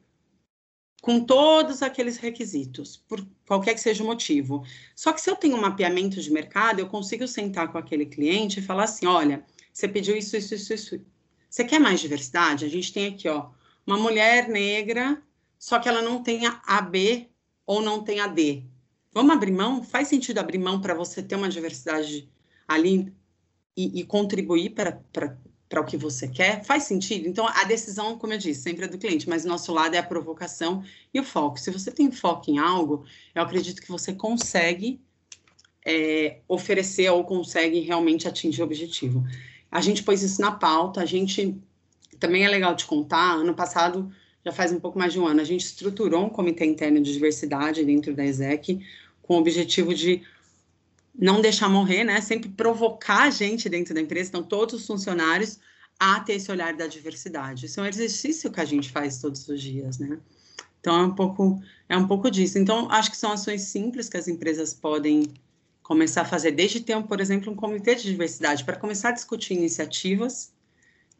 com 1.01 1.21
todos 1.21 1.83
aqueles 1.83 2.19
requisitos, 2.19 2.97
por 3.09 3.27
qualquer 3.47 3.75
que 3.75 3.81
seja 3.81 4.03
o 4.03 4.07
motivo. 4.07 4.65
Só 4.95 5.13
que 5.13 5.21
se 5.21 5.31
eu 5.31 5.37
tenho 5.37 5.57
um 5.57 5.61
mapeamento 5.61 6.21
de 6.21 6.31
mercado, 6.31 6.81
eu 6.81 6.89
consigo 6.89 7.27
sentar 7.27 7.73
com 7.73 7.79
aquele 7.79 8.07
cliente 8.07 8.61
e 8.61 8.63
falar 8.63 8.85
assim: 8.85 9.07
olha, 9.07 9.45
você 9.73 9.89
pediu 9.89 10.17
isso, 10.17 10.37
isso, 10.37 10.55
isso, 10.55 10.75
isso. 10.75 11.01
Você 11.49 11.65
quer 11.65 11.81
mais 11.81 12.01
diversidade? 12.01 12.65
A 12.65 12.69
gente 12.69 12.93
tem 12.93 13.07
aqui, 13.07 13.29
ó, 13.29 13.51
uma 13.87 13.97
mulher 13.97 14.49
negra, 14.49 15.21
só 15.59 15.79
que 15.79 15.89
ela 15.89 16.03
não 16.03 16.23
tem 16.23 16.43
a 16.47 16.81
B 16.81 17.29
ou 17.67 17.81
não 17.81 18.03
tem 18.03 18.21
a 18.21 18.27
D. 18.27 18.65
Vamos 19.13 19.35
abrir 19.35 19.53
mão? 19.53 19.83
Faz 19.83 20.09
sentido 20.09 20.39
abrir 20.39 20.59
mão 20.59 20.81
para 20.81 20.95
você 20.95 21.23
ter 21.23 21.35
uma 21.35 21.49
diversidade 21.49 22.31
ali 22.69 23.13
e, 23.77 24.01
e 24.01 24.05
contribuir 24.05 24.71
para 24.71 24.93
para 25.71 25.81
o 25.81 25.85
que 25.85 25.97
você 25.97 26.27
quer, 26.27 26.65
faz 26.65 26.83
sentido? 26.83 27.29
Então, 27.29 27.47
a 27.47 27.63
decisão, 27.63 28.19
como 28.19 28.33
eu 28.33 28.39
disse, 28.39 28.63
sempre 28.63 28.87
é 28.87 28.89
do 28.89 28.99
cliente, 28.99 29.29
mas 29.29 29.45
o 29.45 29.49
nosso 29.49 29.73
lado 29.73 29.95
é 29.95 29.99
a 29.99 30.03
provocação 30.03 30.83
e 31.15 31.21
o 31.21 31.25
foco. 31.25 31.61
Se 31.61 31.71
você 31.71 31.93
tem 31.93 32.11
foco 32.11 32.51
em 32.51 32.59
algo, 32.59 33.05
eu 33.33 33.41
acredito 33.41 33.81
que 33.81 33.89
você 33.89 34.13
consegue 34.13 35.01
é, 35.87 36.39
oferecer 36.49 37.09
ou 37.11 37.23
consegue 37.23 37.79
realmente 37.81 38.27
atingir 38.27 38.63
o 38.63 38.65
objetivo. 38.65 39.25
a 39.71 39.81
gente 39.81 40.03
pôs 40.03 40.25
isso 40.25 40.41
na 40.41 40.51
pauta, 40.51 41.01
a 41.01 41.07
gente 41.07 41.57
também 42.19 42.45
é 42.45 42.49
legal 42.49 42.75
te 42.75 42.85
contar, 42.85 43.35
ano 43.35 43.55
passado, 43.55 44.13
já 44.45 44.51
faz 44.51 44.73
um 44.73 44.81
pouco 44.81 44.99
mais 44.99 45.13
de 45.13 45.21
um 45.21 45.27
ano, 45.27 45.41
a 45.41 45.45
gente 45.45 45.65
estruturou 45.65 46.25
um 46.25 46.29
comitê 46.29 46.67
interno 46.67 47.01
de 47.01 47.13
diversidade 47.13 47.85
dentro 47.85 48.13
da 48.13 48.25
ESEC, 48.25 48.85
com 49.23 49.37
o 49.37 49.39
objetivo 49.39 49.95
de 49.95 50.23
não 51.15 51.41
deixar 51.41 51.69
morrer, 51.69 52.05
né? 52.05 52.21
Sempre 52.21 52.49
provocar 52.49 53.25
a 53.25 53.31
gente 53.31 53.69
dentro 53.69 53.95
da 53.95 54.01
empresa, 54.01 54.29
então 54.29 54.43
todos 54.43 54.75
os 54.75 54.87
funcionários 54.87 55.59
a 55.99 56.21
ter 56.21 56.35
esse 56.35 56.51
olhar 56.51 56.75
da 56.75 56.87
diversidade. 56.87 57.67
Isso 57.67 57.81
é 57.81 57.83
um 57.83 57.87
exercício 57.87 58.51
que 58.51 58.61
a 58.61 58.65
gente 58.65 58.91
faz 58.91 59.21
todos 59.21 59.47
os 59.49 59.61
dias, 59.61 59.99
né? 59.99 60.19
Então 60.81 60.99
é 60.99 61.07
um 61.07 61.15
pouco 61.15 61.63
é 61.89 61.97
um 61.97 62.07
pouco 62.07 62.31
disso. 62.31 62.59
Então 62.59 62.91
acho 62.91 63.11
que 63.11 63.17
são 63.17 63.33
ações 63.33 63.63
simples 63.63 64.09
que 64.09 64.17
as 64.17 64.29
empresas 64.29 64.73
podem 64.73 65.25
começar 65.83 66.23
a 66.23 66.25
fazer 66.25 66.53
desde 66.53 66.81
ter, 66.81 67.01
por 67.03 67.21
exemplo, 67.21 67.53
um 67.53 67.57
comitê 67.57 67.95
de 67.95 68.05
diversidade 68.05 68.65
para 68.65 68.77
começar 68.77 69.11
a 69.11 69.13
discutir 69.13 69.55
iniciativas 69.55 70.53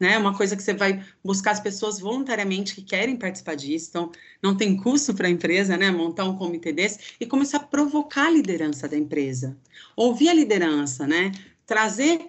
né? 0.01 0.17
Uma 0.17 0.35
coisa 0.35 0.57
que 0.57 0.63
você 0.63 0.73
vai 0.73 1.05
buscar 1.23 1.51
as 1.51 1.59
pessoas 1.59 1.99
voluntariamente 1.99 2.73
que 2.73 2.81
querem 2.81 3.15
participar 3.15 3.53
disso, 3.53 3.89
então 3.89 4.11
não 4.41 4.57
tem 4.57 4.75
custo 4.75 5.13
para 5.13 5.27
a 5.27 5.29
empresa, 5.29 5.77
né? 5.77 5.91
Montar 5.91 6.25
um 6.25 6.35
comitê 6.35 6.73
desse 6.73 7.15
e 7.19 7.25
começar 7.25 7.57
a 7.57 7.63
provocar 7.63 8.25
a 8.25 8.31
liderança 8.31 8.87
da 8.87 8.97
empresa, 8.97 9.55
ouvir 9.95 10.29
a 10.29 10.33
liderança, 10.33 11.05
né? 11.05 11.31
Trazer, 11.67 12.19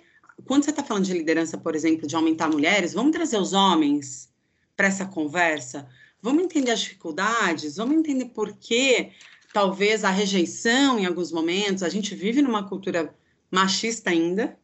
quando 0.44 0.64
você 0.64 0.70
está 0.70 0.84
falando 0.84 1.06
de 1.06 1.14
liderança, 1.14 1.56
por 1.56 1.74
exemplo, 1.74 2.06
de 2.06 2.14
aumentar 2.14 2.50
mulheres, 2.50 2.92
vamos 2.92 3.12
trazer 3.12 3.38
os 3.38 3.54
homens 3.54 4.30
para 4.76 4.88
essa 4.88 5.06
conversa, 5.06 5.88
vamos 6.20 6.44
entender 6.44 6.72
as 6.72 6.80
dificuldades, 6.80 7.76
vamos 7.76 7.96
entender 7.96 8.26
por 8.26 8.52
que 8.52 9.12
talvez 9.50 10.04
a 10.04 10.10
rejeição 10.10 10.98
em 10.98 11.06
alguns 11.06 11.32
momentos, 11.32 11.82
a 11.82 11.88
gente 11.88 12.14
vive 12.14 12.42
numa 12.42 12.68
cultura 12.68 13.14
machista 13.50 14.10
ainda, 14.10 14.58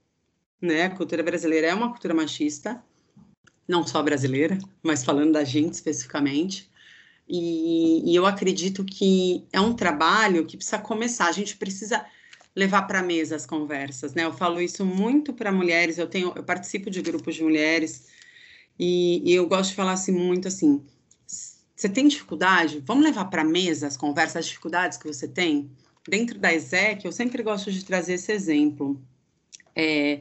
né? 0.61 0.85
A 0.85 0.91
cultura 0.91 1.23
brasileira 1.23 1.69
é 1.69 1.75
uma 1.75 1.89
cultura 1.89 2.13
machista 2.13 2.85
não 3.69 3.87
só 3.87 4.03
brasileira, 4.03 4.59
mas 4.83 5.05
falando 5.05 5.33
da 5.33 5.45
gente 5.45 5.75
especificamente. 5.75 6.69
E, 7.29 8.11
e, 8.11 8.17
eu 8.17 8.25
acredito 8.25 8.83
que 8.83 9.45
é 9.53 9.61
um 9.61 9.75
trabalho 9.75 10.47
que 10.47 10.57
precisa 10.57 10.79
começar. 10.79 11.27
A 11.29 11.33
gente 11.33 11.57
precisa 11.59 12.05
levar 12.57 12.83
para 12.83 13.01
a 13.01 13.03
mesa 13.03 13.37
as 13.37 13.45
conversas, 13.45 14.15
né? 14.15 14.25
Eu 14.25 14.33
falo 14.33 14.63
isso 14.63 14.85
muito 14.87 15.35
para 15.35 15.53
mulheres. 15.53 15.99
Eu 15.99 16.07
tenho, 16.07 16.33
eu 16.35 16.43
participo 16.43 16.91
de 16.91 17.03
grupos 17.03 17.35
de 17.35 17.43
mulheres 17.43 18.07
e, 18.79 19.23
e 19.31 19.35
eu 19.35 19.47
gosto 19.47 19.71
de 19.71 19.77
falar 19.77 19.93
assim 19.93 20.13
muito 20.13 20.49
assim. 20.49 20.83
Você 21.77 21.89
tem 21.89 22.09
dificuldade? 22.09 22.83
Vamos 22.85 23.05
levar 23.05 23.27
para 23.27 23.43
a 23.43 23.45
mesa 23.45 23.87
as 23.87 23.97
conversas, 23.97 24.37
as 24.37 24.47
dificuldades 24.47 24.97
que 24.97 25.07
você 25.07 25.29
tem 25.29 25.71
dentro 26.09 26.39
da 26.39 26.53
ESEC. 26.53 27.05
Eu 27.05 27.13
sempre 27.13 27.43
gosto 27.43 27.71
de 27.71 27.85
trazer 27.85 28.15
esse 28.15 28.33
exemplo. 28.33 29.01
É, 29.77 30.21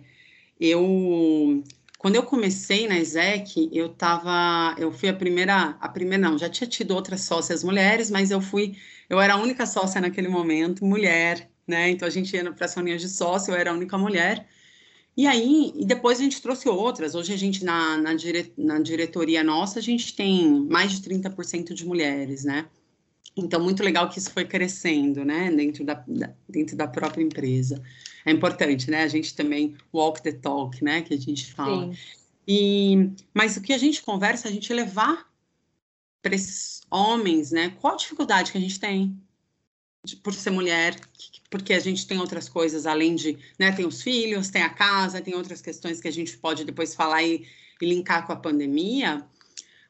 eu 0.60 1.64
quando 1.98 2.16
eu 2.16 2.24
comecei 2.24 2.88
na 2.88 2.98
ESEC, 3.00 3.70
eu 3.74 3.90
tava, 3.90 4.76
eu 4.80 4.92
fui 4.92 5.10
a 5.10 5.14
primeira, 5.14 5.76
a 5.80 5.90
primeira 5.90 6.30
não, 6.30 6.38
já 6.38 6.48
tinha 6.50 6.68
tido 6.70 6.92
outras 6.94 7.22
sócias 7.22 7.64
mulheres, 7.64 8.12
mas 8.12 8.30
eu 8.30 8.40
fui, 8.40 8.78
eu 9.10 9.20
era 9.20 9.34
a 9.34 9.38
única 9.38 9.66
sócia 9.66 10.00
naquele 10.00 10.28
momento, 10.28 10.86
mulher, 10.86 11.50
né? 11.68 11.90
Então 11.90 12.08
a 12.08 12.12
gente 12.12 12.36
ia 12.36 12.52
para 12.54 12.66
as 12.66 12.74
reuniões 12.76 13.02
de 13.02 13.10
sócio, 13.10 13.52
eu 13.52 13.58
era 13.58 13.72
a 13.72 13.74
única 13.74 13.98
mulher. 13.98 14.48
E 15.18 15.26
aí, 15.26 15.74
e 15.76 15.86
depois 15.86 16.20
a 16.20 16.24
gente 16.24 16.42
trouxe 16.42 16.70
outras. 16.70 17.16
Hoje 17.16 17.34
a 17.34 17.38
gente, 17.38 17.66
na, 17.66 17.98
na, 17.98 18.14
dire, 18.14 18.54
na 18.56 18.80
diretoria 18.80 19.44
nossa, 19.44 19.80
a 19.80 19.82
gente 19.82 20.16
tem 20.16 20.48
mais 20.70 20.92
de 20.92 21.02
30% 21.02 21.74
de 21.74 21.86
mulheres, 21.86 22.44
né? 22.44 22.68
Então, 23.36 23.64
muito 23.64 23.84
legal 23.84 24.10
que 24.10 24.20
isso 24.20 24.32
foi 24.32 24.46
crescendo, 24.46 25.24
né, 25.24 25.52
dentro 25.52 25.86
da, 25.86 26.04
da, 26.08 26.34
dentro 26.50 26.76
da 26.76 26.88
própria 26.88 27.24
empresa. 27.24 27.82
É 28.28 28.32
importante, 28.32 28.92
né, 28.92 29.04
a 29.04 29.08
gente 29.08 29.34
também 29.34 29.76
walk 29.94 30.22
the 30.22 30.32
talk, 30.32 30.84
né, 30.84 31.02
que 31.02 31.14
a 31.14 31.18
gente 31.18 31.54
fala. 31.54 31.94
Sim. 31.94 32.00
E, 32.48 33.10
mas 33.34 33.58
o 33.58 33.62
que 33.62 33.74
a 33.74 33.78
gente 33.78 34.02
conversa, 34.02 34.48
a 34.48 34.52
gente 34.52 34.74
levar 34.74 35.28
para 36.22 36.36
esses 36.36 36.82
homens, 36.92 37.52
né, 37.52 37.76
qual 37.80 37.94
a 37.94 37.98
dificuldade 37.98 38.52
que 38.52 38.58
a 38.58 38.62
gente 38.62 38.80
tem 38.80 39.18
de, 40.04 40.16
por 40.18 40.34
ser 40.34 40.52
mulher, 40.52 41.00
porque 41.50 41.74
a 41.74 41.80
gente 41.80 42.06
tem 42.06 42.20
outras 42.20 42.50
coisas 42.50 42.86
além 42.86 43.16
de, 43.16 43.38
né, 43.58 43.72
tem 43.72 43.86
os 43.86 44.02
filhos, 44.02 44.50
tem 44.50 44.62
a 44.62 44.70
casa, 44.70 45.22
tem 45.22 45.36
outras 45.36 45.62
questões 45.62 46.02
que 46.02 46.08
a 46.08 46.12
gente 46.12 46.38
pode 46.38 46.66
depois 46.66 46.94
falar 46.94 47.24
e, 47.24 47.46
e 47.82 47.86
linkar 47.86 48.26
com 48.26 48.34
a 48.34 48.38
pandemia 48.38 49.26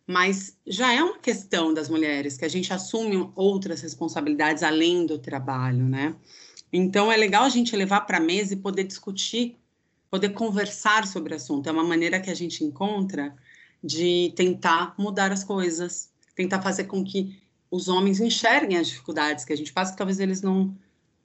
mas 0.07 0.57
já 0.65 0.93
é 0.93 1.03
uma 1.03 1.19
questão 1.19 1.73
das 1.73 1.89
mulheres 1.89 2.37
que 2.37 2.45
a 2.45 2.47
gente 2.47 2.71
assume 2.71 3.29
outras 3.35 3.81
responsabilidades 3.81 4.63
além 4.63 5.05
do 5.05 5.19
trabalho, 5.19 5.83
né? 5.83 6.15
Então 6.71 7.11
é 7.11 7.17
legal 7.17 7.43
a 7.43 7.49
gente 7.49 7.75
levar 7.75 8.01
para 8.01 8.17
a 8.17 8.21
mesa 8.21 8.53
e 8.53 8.57
poder 8.57 8.83
discutir, 8.83 9.57
poder 10.09 10.29
conversar 10.29 11.07
sobre 11.07 11.33
o 11.33 11.35
assunto. 11.35 11.67
É 11.67 11.71
uma 11.71 11.83
maneira 11.83 12.19
que 12.19 12.29
a 12.29 12.35
gente 12.35 12.63
encontra 12.63 13.35
de 13.83 14.33
tentar 14.35 14.93
mudar 14.97 15.31
as 15.31 15.43
coisas, 15.43 16.11
tentar 16.35 16.61
fazer 16.61 16.85
com 16.85 17.03
que 17.03 17.41
os 17.69 17.87
homens 17.87 18.19
enxerguem 18.19 18.77
as 18.77 18.87
dificuldades 18.87 19.45
que 19.45 19.53
a 19.53 19.57
gente 19.57 19.73
passa, 19.73 19.91
que 19.91 19.97
talvez 19.97 20.19
eles 20.19 20.41
não 20.41 20.75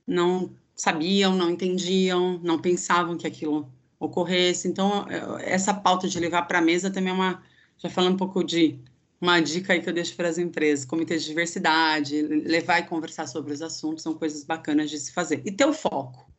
não 0.06 0.52
sabiam, 0.74 1.34
não 1.36 1.50
entendiam, 1.50 2.40
não 2.42 2.58
pensavam 2.58 3.16
que 3.16 3.26
aquilo 3.26 3.70
ocorresse. 4.00 4.66
Então, 4.66 5.06
é, 5.08 5.52
essa 5.52 5.72
pauta 5.72 6.08
de 6.08 6.18
levar 6.18 6.42
para 6.42 6.58
a 6.58 6.62
mesa 6.62 6.90
também 6.90 7.10
é 7.10 7.14
uma 7.14 7.42
já 7.78 7.88
falando 7.88 8.14
um 8.14 8.16
pouco 8.16 8.42
de 8.44 8.78
uma 9.22 9.40
dica 9.40 9.72
aí 9.72 9.80
que 9.80 9.88
eu 9.88 9.92
deixo 9.92 10.16
para 10.16 10.28
as 10.28 10.36
empresas, 10.36 10.84
comitê 10.84 11.16
de 11.16 11.24
diversidade, 11.26 12.20
levar 12.22 12.80
e 12.80 12.86
conversar 12.86 13.28
sobre 13.28 13.52
os 13.52 13.62
assuntos, 13.62 14.02
são 14.02 14.14
coisas 14.14 14.42
bacanas 14.44 14.90
de 14.90 14.98
se 14.98 15.12
fazer. 15.12 15.40
E 15.44 15.52
ter 15.52 15.64
o 15.64 15.72
foco. 15.72 16.31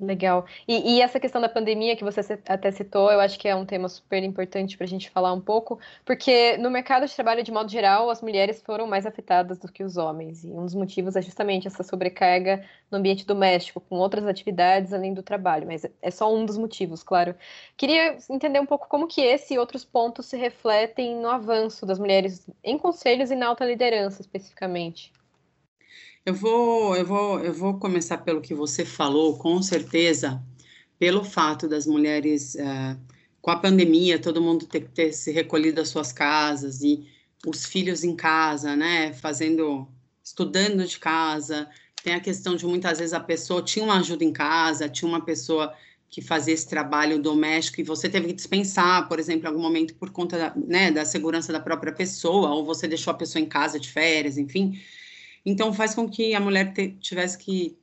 Legal. 0.00 0.46
E, 0.68 0.96
e, 0.96 1.02
essa 1.02 1.18
questão 1.18 1.40
da 1.40 1.48
pandemia 1.48 1.96
que 1.96 2.04
você 2.04 2.20
até 2.46 2.70
citou, 2.70 3.10
eu 3.10 3.18
acho 3.18 3.36
que 3.36 3.48
é 3.48 3.56
um 3.56 3.66
tema 3.66 3.88
super 3.88 4.22
importante 4.22 4.76
para 4.76 4.84
a 4.84 4.88
gente 4.88 5.10
falar 5.10 5.32
um 5.32 5.40
pouco, 5.40 5.80
porque 6.04 6.56
no 6.56 6.70
mercado 6.70 7.04
de 7.04 7.12
trabalho, 7.12 7.42
de 7.42 7.50
modo 7.50 7.68
geral, 7.68 8.08
as 8.08 8.22
mulheres 8.22 8.62
foram 8.62 8.86
mais 8.86 9.04
afetadas 9.04 9.58
do 9.58 9.66
que 9.66 9.82
os 9.82 9.96
homens. 9.96 10.44
E 10.44 10.52
um 10.52 10.64
dos 10.64 10.74
motivos 10.74 11.16
é 11.16 11.22
justamente 11.22 11.66
essa 11.66 11.82
sobrecarga 11.82 12.64
no 12.88 12.98
ambiente 12.98 13.26
doméstico, 13.26 13.80
com 13.80 13.96
outras 13.96 14.24
atividades 14.24 14.92
além 14.92 15.12
do 15.12 15.22
trabalho. 15.22 15.66
Mas 15.66 15.84
é 16.00 16.10
só 16.12 16.32
um 16.32 16.46
dos 16.46 16.56
motivos, 16.56 17.02
claro. 17.02 17.34
Queria 17.76 18.16
entender 18.30 18.60
um 18.60 18.66
pouco 18.66 18.86
como 18.88 19.08
que 19.08 19.20
esse 19.20 19.54
e 19.54 19.58
outros 19.58 19.84
pontos 19.84 20.26
se 20.26 20.36
refletem 20.36 21.16
no 21.16 21.28
avanço 21.28 21.84
das 21.84 21.98
mulheres 21.98 22.48
em 22.62 22.78
conselhos 22.78 23.32
e 23.32 23.34
na 23.34 23.48
alta 23.48 23.64
liderança, 23.64 24.22
especificamente. 24.22 25.12
Eu 26.28 26.34
vou, 26.34 26.94
eu 26.94 27.06
vou, 27.06 27.40
eu 27.40 27.54
vou 27.54 27.78
começar 27.78 28.18
pelo 28.18 28.42
que 28.42 28.54
você 28.54 28.84
falou, 28.84 29.38
com 29.38 29.62
certeza, 29.62 30.44
pelo 30.98 31.24
fato 31.24 31.66
das 31.66 31.86
mulheres, 31.86 32.54
uh, 32.56 33.00
com 33.40 33.50
a 33.50 33.58
pandemia, 33.58 34.18
todo 34.18 34.42
mundo 34.42 34.66
ter 34.66 34.82
que 34.82 34.90
ter 34.90 35.12
se 35.14 35.32
recolhido 35.32 35.80
às 35.80 35.88
suas 35.88 36.12
casas 36.12 36.82
e 36.82 37.08
os 37.46 37.64
filhos 37.64 38.04
em 38.04 38.14
casa, 38.14 38.76
né, 38.76 39.14
fazendo, 39.14 39.88
estudando 40.22 40.84
de 40.84 40.98
casa. 40.98 41.66
Tem 42.04 42.12
a 42.12 42.20
questão 42.20 42.54
de 42.54 42.66
muitas 42.66 42.98
vezes 42.98 43.14
a 43.14 43.20
pessoa 43.20 43.62
tinha 43.62 43.86
uma 43.86 43.98
ajuda 43.98 44.22
em 44.22 44.32
casa, 44.32 44.86
tinha 44.86 45.08
uma 45.08 45.24
pessoa 45.24 45.74
que 46.10 46.20
fazia 46.20 46.52
esse 46.52 46.68
trabalho 46.68 47.18
doméstico 47.18 47.80
e 47.80 47.84
você 47.84 48.06
teve 48.06 48.26
que 48.26 48.34
dispensar, 48.34 49.08
por 49.08 49.18
exemplo, 49.18 49.46
em 49.46 49.48
algum 49.48 49.62
momento 49.62 49.94
por 49.94 50.10
conta 50.10 50.36
da, 50.36 50.54
né, 50.54 50.90
da 50.90 51.06
segurança 51.06 51.54
da 51.54 51.60
própria 51.60 51.92
pessoa, 51.92 52.50
ou 52.50 52.66
você 52.66 52.86
deixou 52.86 53.12
a 53.12 53.16
pessoa 53.16 53.40
em 53.40 53.46
casa 53.46 53.80
de 53.80 53.90
férias, 53.90 54.36
enfim. 54.36 54.78
Então, 55.44 55.72
faz 55.72 55.94
com 55.94 56.08
que 56.08 56.34
a 56.34 56.40
mulher 56.40 56.72
te, 56.72 56.90
tivesse 57.00 57.38
que 57.38 57.76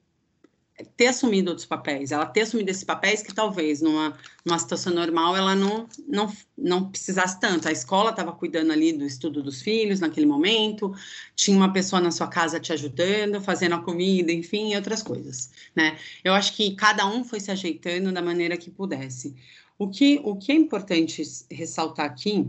ter 0.97 1.07
assumido 1.07 1.51
outros 1.51 1.65
papéis, 1.65 2.11
ela 2.11 2.25
ter 2.25 2.41
assumido 2.41 2.69
esses 2.69 2.83
papéis 2.83 3.21
que 3.21 3.33
talvez 3.33 3.81
numa, 3.81 4.17
numa 4.43 4.59
situação 4.59 4.93
normal 4.93 5.35
ela 5.35 5.55
não, 5.55 5.87
não, 6.05 6.31
não 6.57 6.89
precisasse 6.89 7.39
tanto. 7.39 7.67
A 7.67 7.71
escola 7.71 8.09
estava 8.09 8.33
cuidando 8.33 8.73
ali 8.73 8.91
do 8.91 9.05
estudo 9.05 9.41
dos 9.41 9.61
filhos 9.61 10.01
naquele 10.01 10.25
momento, 10.25 10.93
tinha 11.33 11.55
uma 11.55 11.71
pessoa 11.71 12.01
na 12.01 12.11
sua 12.11 12.27
casa 12.27 12.59
te 12.59 12.73
ajudando, 12.73 13.39
fazendo 13.39 13.75
a 13.75 13.81
comida, 13.81 14.33
enfim, 14.33 14.75
outras 14.75 15.01
coisas, 15.01 15.49
né? 15.73 15.97
Eu 16.23 16.33
acho 16.33 16.53
que 16.53 16.75
cada 16.75 17.05
um 17.07 17.23
foi 17.23 17.39
se 17.39 17.51
ajeitando 17.51 18.11
da 18.11 18.21
maneira 18.21 18.57
que 18.57 18.69
pudesse. 18.69 19.33
O 19.77 19.89
que, 19.89 20.19
o 20.23 20.35
que 20.35 20.51
é 20.51 20.55
importante 20.55 21.21
ressaltar 21.49 22.05
aqui 22.05 22.47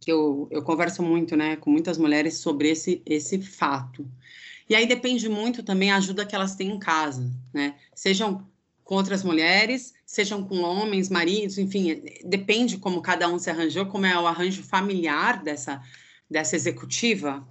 que 0.00 0.10
eu, 0.10 0.48
eu 0.50 0.62
converso 0.62 1.02
muito, 1.02 1.36
né, 1.36 1.56
com 1.56 1.70
muitas 1.70 1.98
mulheres 1.98 2.38
sobre 2.38 2.70
esse, 2.70 3.02
esse 3.04 3.40
fato. 3.40 4.06
E 4.68 4.74
aí 4.74 4.86
depende 4.86 5.28
muito 5.28 5.62
também 5.62 5.90
a 5.90 5.96
ajuda 5.96 6.24
que 6.24 6.34
elas 6.34 6.54
têm 6.54 6.70
em 6.70 6.78
casa, 6.78 7.30
né? 7.52 7.74
Sejam 7.94 8.46
com 8.84 8.94
outras 8.94 9.22
mulheres, 9.22 9.94
sejam 10.06 10.42
com 10.42 10.62
homens, 10.62 11.08
maridos, 11.08 11.58
enfim, 11.58 12.02
depende 12.24 12.78
como 12.78 13.02
cada 13.02 13.28
um 13.28 13.38
se 13.38 13.50
arranjou, 13.50 13.86
como 13.86 14.06
é 14.06 14.18
o 14.18 14.26
arranjo 14.26 14.62
familiar 14.62 15.42
dessa, 15.42 15.82
dessa 16.28 16.56
executiva, 16.56 17.46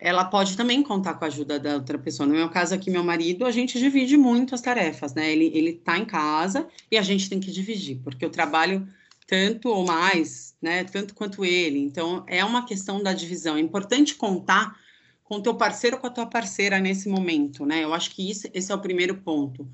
ela 0.00 0.24
pode 0.24 0.56
também 0.56 0.82
contar 0.82 1.14
com 1.14 1.24
a 1.24 1.28
ajuda 1.28 1.60
da 1.60 1.74
outra 1.74 1.96
pessoa. 1.96 2.26
No 2.26 2.34
meu 2.34 2.48
caso 2.48 2.74
aqui, 2.74 2.90
meu 2.90 3.04
marido, 3.04 3.46
a 3.46 3.52
gente 3.52 3.78
divide 3.78 4.16
muito 4.16 4.52
as 4.52 4.60
tarefas, 4.60 5.14
né? 5.14 5.30
Ele, 5.30 5.52
ele 5.54 5.74
tá 5.74 5.96
em 5.96 6.04
casa 6.04 6.66
e 6.90 6.98
a 6.98 7.02
gente 7.02 7.28
tem 7.28 7.38
que 7.38 7.52
dividir, 7.52 8.00
porque 8.02 8.26
o 8.26 8.30
trabalho 8.30 8.86
tanto 9.32 9.70
ou 9.70 9.86
mais, 9.86 10.54
né, 10.60 10.84
tanto 10.84 11.14
quanto 11.14 11.42
ele. 11.42 11.78
Então, 11.78 12.22
é 12.26 12.44
uma 12.44 12.66
questão 12.66 13.02
da 13.02 13.14
divisão. 13.14 13.56
É 13.56 13.60
importante 13.60 14.14
contar 14.14 14.78
com 15.24 15.36
o 15.36 15.42
teu 15.42 15.54
parceiro 15.54 15.96
ou 15.96 16.02
com 16.02 16.06
a 16.06 16.10
tua 16.10 16.26
parceira 16.26 16.78
nesse 16.78 17.08
momento, 17.08 17.64
né? 17.64 17.82
Eu 17.82 17.94
acho 17.94 18.10
que 18.10 18.30
isso, 18.30 18.46
esse 18.52 18.70
é 18.70 18.74
o 18.74 18.78
primeiro 18.78 19.14
ponto. 19.14 19.66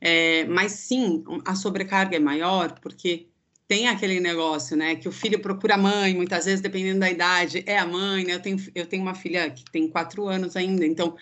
É, 0.00 0.44
mas 0.46 0.72
sim, 0.72 1.22
a 1.44 1.54
sobrecarga 1.54 2.16
é 2.16 2.18
maior 2.18 2.72
porque 2.80 3.28
tem 3.68 3.86
aquele 3.86 4.18
negócio, 4.18 4.76
né? 4.76 4.96
Que 4.96 5.08
o 5.08 5.12
filho 5.12 5.38
procura 5.38 5.76
a 5.76 5.78
mãe, 5.78 6.12
muitas 6.12 6.46
vezes, 6.46 6.60
dependendo 6.60 6.98
da 6.98 7.08
idade, 7.08 7.62
é 7.66 7.78
a 7.78 7.86
mãe, 7.86 8.24
né? 8.24 8.34
Eu 8.34 8.40
tenho, 8.40 8.56
eu 8.74 8.84
tenho 8.84 9.02
uma 9.04 9.14
filha 9.14 9.48
que 9.48 9.64
tem 9.70 9.86
quatro 9.86 10.26
anos 10.26 10.56
ainda, 10.56 10.84
então 10.84 11.16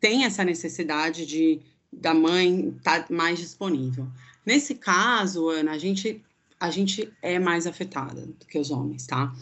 tem 0.00 0.24
essa 0.24 0.42
necessidade 0.42 1.24
de 1.24 1.60
da 1.92 2.12
mãe 2.12 2.74
estar 2.76 3.04
tá 3.04 3.14
mais 3.14 3.38
disponível. 3.38 4.08
Nesse 4.44 4.74
caso, 4.74 5.48
Ana, 5.48 5.72
a 5.72 5.78
gente, 5.78 6.24
a 6.60 6.70
gente 6.70 7.10
é 7.22 7.38
mais 7.38 7.66
afetada 7.66 8.26
do 8.26 8.46
que 8.46 8.58
os 8.58 8.70
homens, 8.70 9.06
tá? 9.06 9.34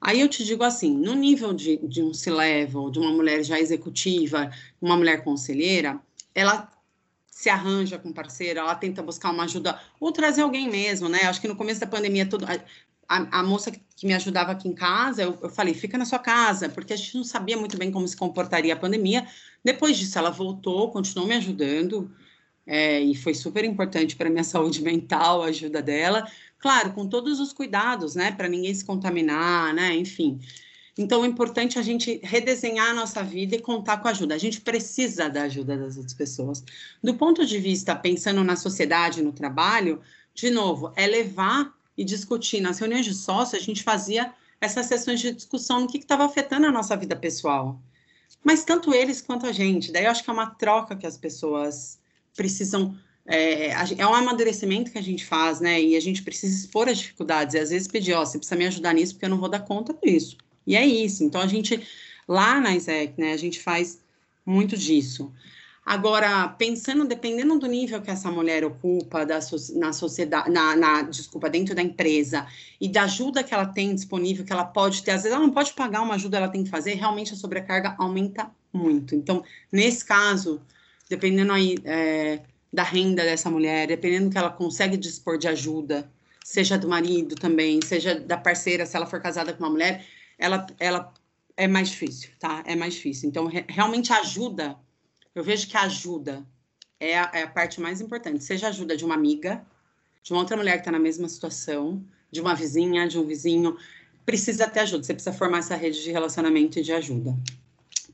Aí 0.00 0.20
eu 0.20 0.28
te 0.28 0.44
digo 0.44 0.62
assim, 0.62 0.96
no 0.96 1.14
nível 1.14 1.52
de, 1.52 1.76
de 1.78 2.02
um 2.02 2.14
C-level, 2.14 2.90
de 2.90 2.98
uma 2.98 3.12
mulher 3.12 3.42
já 3.44 3.58
executiva, 3.58 4.50
uma 4.80 4.96
mulher 4.96 5.22
conselheira, 5.22 6.00
ela 6.34 6.70
se 7.28 7.50
arranja 7.50 7.98
com 7.98 8.12
parceiro, 8.12 8.60
ela 8.60 8.74
tenta 8.74 9.02
buscar 9.02 9.30
uma 9.30 9.44
ajuda, 9.44 9.78
ou 9.98 10.12
trazer 10.12 10.42
alguém 10.42 10.70
mesmo, 10.70 11.08
né? 11.08 11.20
Acho 11.24 11.40
que 11.40 11.48
no 11.48 11.56
começo 11.56 11.80
da 11.80 11.86
pandemia, 11.86 12.24
todo, 12.24 12.46
a, 13.10 13.40
a, 13.40 13.42
moça 13.42 13.72
que 13.96 14.06
me 14.06 14.14
ajudava 14.14 14.52
aqui 14.52 14.68
em 14.68 14.74
casa, 14.74 15.22
eu, 15.22 15.36
eu, 15.42 15.50
falei, 15.50 15.74
fica 15.74 15.98
na 15.98 16.04
sua 16.04 16.18
casa, 16.18 16.68
porque 16.68 16.92
a 16.92 16.96
gente 16.96 17.16
não 17.16 17.24
sabia 17.24 17.56
muito 17.56 17.76
bem 17.76 17.90
como 17.90 18.06
se 18.06 18.16
comportaria 18.16 18.72
a 18.72 18.76
pandemia. 18.76 19.26
Depois 19.64 19.98
disso, 19.98 20.16
ela 20.18 20.30
voltou, 20.30 20.90
continuou 20.90 21.28
me 21.28 21.34
ajudando, 21.34 22.10
é, 22.66 23.00
e 23.00 23.16
foi 23.16 23.34
super 23.34 23.64
importante 23.64 24.14
para 24.14 24.30
minha 24.30 24.44
saúde 24.44 24.80
mental 24.82 25.42
a 25.42 25.46
ajuda 25.46 25.82
dela. 25.82 26.24
Claro, 26.60 26.92
com 26.92 27.08
todos 27.08 27.40
os 27.40 27.52
cuidados, 27.52 28.14
né? 28.14 28.32
Para 28.32 28.48
ninguém 28.48 28.74
se 28.74 28.84
contaminar, 28.84 29.74
né? 29.74 29.96
Enfim. 29.96 30.38
Então, 30.96 31.24
é 31.24 31.26
importante 31.26 31.78
a 31.78 31.82
gente 31.82 32.20
redesenhar 32.22 32.90
a 32.90 32.94
nossa 32.94 33.22
vida 33.22 33.56
e 33.56 33.60
contar 33.60 33.96
com 33.98 34.08
a 34.08 34.10
ajuda. 34.10 34.34
A 34.34 34.38
gente 34.38 34.60
precisa 34.60 35.30
da 35.30 35.42
ajuda 35.42 35.76
das 35.76 35.96
outras 35.96 36.14
pessoas. 36.14 36.62
Do 37.02 37.14
ponto 37.14 37.46
de 37.46 37.58
vista, 37.58 37.96
pensando 37.96 38.44
na 38.44 38.56
sociedade, 38.56 39.22
no 39.22 39.32
trabalho, 39.32 40.00
de 40.34 40.50
novo, 40.50 40.92
é 40.94 41.06
levar 41.06 41.74
e 41.96 42.04
discutir. 42.04 42.60
Nas 42.60 42.78
reuniões 42.78 43.06
de 43.06 43.14
sócio, 43.14 43.58
a 43.58 43.62
gente 43.62 43.82
fazia 43.82 44.32
essas 44.60 44.86
sessões 44.86 45.20
de 45.20 45.32
discussão 45.32 45.80
no 45.80 45.88
que 45.88 45.96
estava 45.96 46.26
afetando 46.26 46.66
a 46.66 46.70
nossa 46.70 46.94
vida 46.96 47.16
pessoal. 47.16 47.80
Mas 48.44 48.64
tanto 48.64 48.92
eles 48.92 49.20
quanto 49.22 49.46
a 49.46 49.52
gente. 49.52 49.90
Daí 49.90 50.04
eu 50.04 50.10
acho 50.10 50.22
que 50.22 50.30
é 50.30 50.32
uma 50.32 50.50
troca 50.50 50.96
que 50.96 51.06
as 51.06 51.16
pessoas 51.16 51.98
precisam. 52.36 52.94
É, 53.30 53.70
é 53.96 54.06
um 54.06 54.12
amadurecimento 54.12 54.90
que 54.90 54.98
a 54.98 55.02
gente 55.02 55.24
faz, 55.24 55.60
né? 55.60 55.80
E 55.80 55.96
a 55.96 56.00
gente 56.00 56.22
precisa 56.22 56.52
expor 56.52 56.88
as 56.88 56.98
dificuldades. 56.98 57.54
E 57.54 57.58
às 57.58 57.70
vezes 57.70 57.86
pedir, 57.86 58.12
ó, 58.14 58.24
você 58.24 58.38
precisa 58.38 58.56
me 58.56 58.66
ajudar 58.66 58.92
nisso, 58.92 59.14
porque 59.14 59.26
eu 59.26 59.30
não 59.30 59.38
vou 59.38 59.48
dar 59.48 59.60
conta 59.60 59.96
disso. 60.02 60.36
E 60.66 60.74
é 60.74 60.84
isso. 60.84 61.22
Então, 61.22 61.40
a 61.40 61.46
gente, 61.46 61.80
lá 62.26 62.60
na 62.60 62.74
ISEC, 62.74 63.14
né, 63.16 63.32
a 63.32 63.36
gente 63.36 63.60
faz 63.60 64.00
muito 64.44 64.76
disso. 64.76 65.32
Agora, 65.84 66.48
pensando, 66.48 67.04
dependendo 67.04 67.58
do 67.58 67.66
nível 67.66 68.02
que 68.02 68.10
essa 68.10 68.30
mulher 68.30 68.64
ocupa 68.64 69.24
da, 69.24 69.38
na 69.74 69.92
sociedade, 69.92 70.50
na, 70.50 70.76
na, 70.76 71.02
desculpa, 71.02 71.48
dentro 71.48 71.74
da 71.74 71.82
empresa, 71.82 72.46
e 72.80 72.88
da 72.88 73.04
ajuda 73.04 73.42
que 73.42 73.54
ela 73.54 73.66
tem 73.66 73.94
disponível, 73.94 74.44
que 74.44 74.52
ela 74.52 74.64
pode 74.64 75.02
ter, 75.02 75.12
às 75.12 75.22
vezes 75.22 75.34
ela 75.34 75.44
não 75.44 75.52
pode 75.52 75.72
pagar 75.72 76.02
uma 76.02 76.14
ajuda, 76.14 76.36
ela 76.36 76.48
tem 76.48 76.62
que 76.62 76.70
fazer, 76.70 76.94
realmente 76.94 77.32
a 77.32 77.36
sobrecarga 77.36 77.94
aumenta 77.98 78.50
muito. 78.72 79.14
Então, 79.14 79.42
nesse 79.72 80.04
caso, 80.04 80.60
dependendo 81.08 81.52
aí 81.52 81.76
é, 81.84 82.40
da 82.72 82.82
renda 82.82 83.22
dessa 83.22 83.50
mulher, 83.50 83.88
dependendo 83.88 84.28
do 84.28 84.32
que 84.32 84.38
ela 84.38 84.50
consegue 84.50 84.96
dispor 84.96 85.38
de 85.38 85.48
ajuda, 85.48 86.10
seja 86.44 86.78
do 86.78 86.88
marido 86.88 87.34
também, 87.34 87.80
seja 87.84 88.18
da 88.18 88.36
parceira, 88.36 88.86
se 88.86 88.96
ela 88.96 89.06
for 89.06 89.20
casada 89.20 89.52
com 89.52 89.64
uma 89.64 89.70
mulher, 89.70 90.06
ela, 90.38 90.66
ela 90.78 91.12
é 91.56 91.66
mais 91.66 91.90
difícil, 91.90 92.30
tá? 92.38 92.62
É 92.66 92.74
mais 92.76 92.94
difícil. 92.94 93.28
Então, 93.28 93.46
re 93.46 93.64
realmente 93.68 94.12
ajuda, 94.12 94.76
eu 95.34 95.42
vejo 95.42 95.66
que 95.68 95.76
ajuda 95.76 96.46
é 96.98 97.18
a, 97.18 97.30
é 97.34 97.42
a 97.42 97.48
parte 97.48 97.80
mais 97.80 98.00
importante. 98.00 98.44
Seja 98.44 98.68
ajuda 98.68 98.96
de 98.96 99.04
uma 99.04 99.14
amiga, 99.14 99.64
de 100.22 100.32
uma 100.32 100.40
outra 100.40 100.56
mulher 100.56 100.74
que 100.74 100.80
está 100.80 100.92
na 100.92 100.98
mesma 100.98 101.28
situação, 101.28 102.04
de 102.30 102.40
uma 102.40 102.54
vizinha, 102.54 103.08
de 103.08 103.18
um 103.18 103.26
vizinho, 103.26 103.76
precisa 104.24 104.68
ter 104.68 104.80
ajuda. 104.80 105.02
Você 105.02 105.14
precisa 105.14 105.32
formar 105.36 105.58
essa 105.58 105.74
rede 105.74 106.02
de 106.02 106.10
relacionamento 106.12 106.78
e 106.78 106.82
de 106.82 106.92
ajuda. 106.92 107.36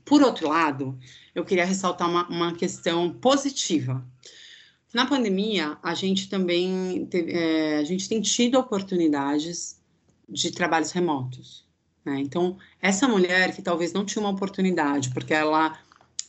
Por 0.05 0.21
outro 0.21 0.47
lado, 0.47 0.97
eu 1.35 1.43
queria 1.43 1.65
ressaltar 1.65 2.09
uma, 2.09 2.27
uma 2.29 2.55
questão 2.55 3.13
positiva. 3.13 4.03
Na 4.93 5.05
pandemia, 5.05 5.77
a 5.83 5.93
gente 5.93 6.29
também 6.29 7.05
teve, 7.07 7.33
é, 7.33 7.77
a 7.77 7.83
gente 7.83 8.07
tem 8.07 8.21
tido 8.21 8.57
oportunidades 8.57 9.79
de 10.27 10.51
trabalhos 10.51 10.91
remotos. 10.91 11.65
Né? 12.05 12.19
Então, 12.21 12.57
essa 12.81 13.07
mulher 13.07 13.53
que 13.53 13.61
talvez 13.61 13.91
não 13.91 14.05
tinha 14.05 14.21
uma 14.21 14.31
oportunidade, 14.31 15.09
porque 15.09 15.33
ela, 15.33 15.77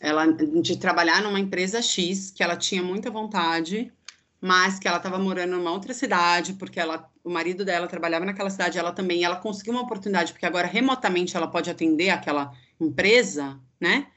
ela 0.01 0.27
de 0.27 0.77
trabalhar 0.77 1.23
numa 1.23 1.39
empresa 1.39 1.81
X, 1.81 2.31
que 2.31 2.43
ela 2.43 2.57
tinha 2.57 2.83
muita 2.83 3.11
vontade, 3.11 3.93
mas 4.41 4.79
que 4.79 4.89
ela 4.89 4.97
estava 4.99 5.19
morando 5.19 5.57
numa 5.57 5.73
outra 5.73 5.95
cidade, 5.95 6.55
porque 6.55 6.81
ela, 6.81 7.09
o 7.25 7.31
marido 7.31 7.65
dela 7.65 7.87
trabalhava 7.87 8.25
naquela 8.25 8.51
cidade, 8.51 8.79
ela 8.79 8.93
também, 8.93 9.25
ela 9.25 9.37
conseguiu 9.37 9.73
uma 9.73 9.83
oportunidade, 9.83 10.33
porque 10.33 10.47
agora 10.47 10.67
remotamente 10.67 11.37
ela 11.37 11.47
pode 11.47 11.71
atender 11.71 12.11
aquela 12.11 12.53
empresa, 12.81 13.59
né? 13.81 14.09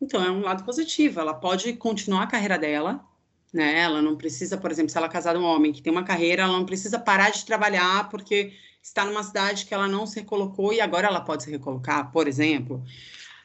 Então 0.00 0.24
é 0.24 0.30
um 0.30 0.40
lado 0.40 0.64
positivo, 0.64 1.20
ela 1.20 1.34
pode 1.34 1.72
continuar 1.74 2.22
a 2.22 2.26
carreira 2.26 2.58
dela, 2.58 3.04
né? 3.52 3.80
Ela 3.80 4.00
não 4.00 4.16
precisa, 4.16 4.56
por 4.56 4.70
exemplo, 4.70 4.90
se 4.90 4.96
ela 4.96 5.06
é 5.06 5.10
casada 5.10 5.38
um 5.38 5.44
homem 5.44 5.72
que 5.72 5.82
tem 5.82 5.92
uma 5.92 6.04
carreira, 6.04 6.42
ela 6.42 6.52
não 6.52 6.64
precisa 6.64 6.98
parar 6.98 7.30
de 7.30 7.44
trabalhar 7.44 8.08
porque 8.08 8.52
está 8.82 9.04
numa 9.04 9.22
cidade 9.22 9.66
que 9.66 9.74
ela 9.74 9.88
não 9.88 10.06
se 10.06 10.20
recolocou 10.20 10.72
e 10.72 10.80
agora 10.80 11.08
ela 11.08 11.20
pode 11.20 11.42
se 11.42 11.50
recolocar, 11.50 12.10
por 12.12 12.26
exemplo. 12.26 12.82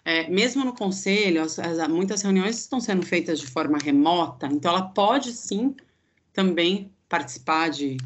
É, 0.03 0.29
mesmo 0.29 0.63
no 0.63 0.73
conselho, 0.73 1.41
as, 1.41 1.57
as, 1.57 1.87
muitas 1.87 2.21
reuniões 2.21 2.59
estão 2.59 2.79
sendo 2.79 3.05
feitas 3.05 3.39
de 3.39 3.47
forma 3.47 3.77
remota, 3.77 4.47
então 4.47 4.71
ela 4.71 4.83
pode 4.83 5.33
sim 5.33 5.75
também 6.31 6.91
participar 7.09 7.69
de 7.69 7.97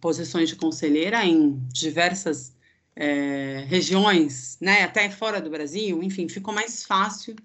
posições 0.00 0.48
de 0.48 0.56
conselheira 0.56 1.22
em 1.24 1.58
diversas 1.72 2.56
é, 2.96 3.66
regiões, 3.68 4.56
né, 4.60 4.82
até 4.82 5.10
fora 5.10 5.40
do 5.40 5.50
Brasil, 5.50 6.02
enfim, 6.02 6.28
ficou 6.28 6.54
mais 6.54 6.84
fácil 6.84 7.36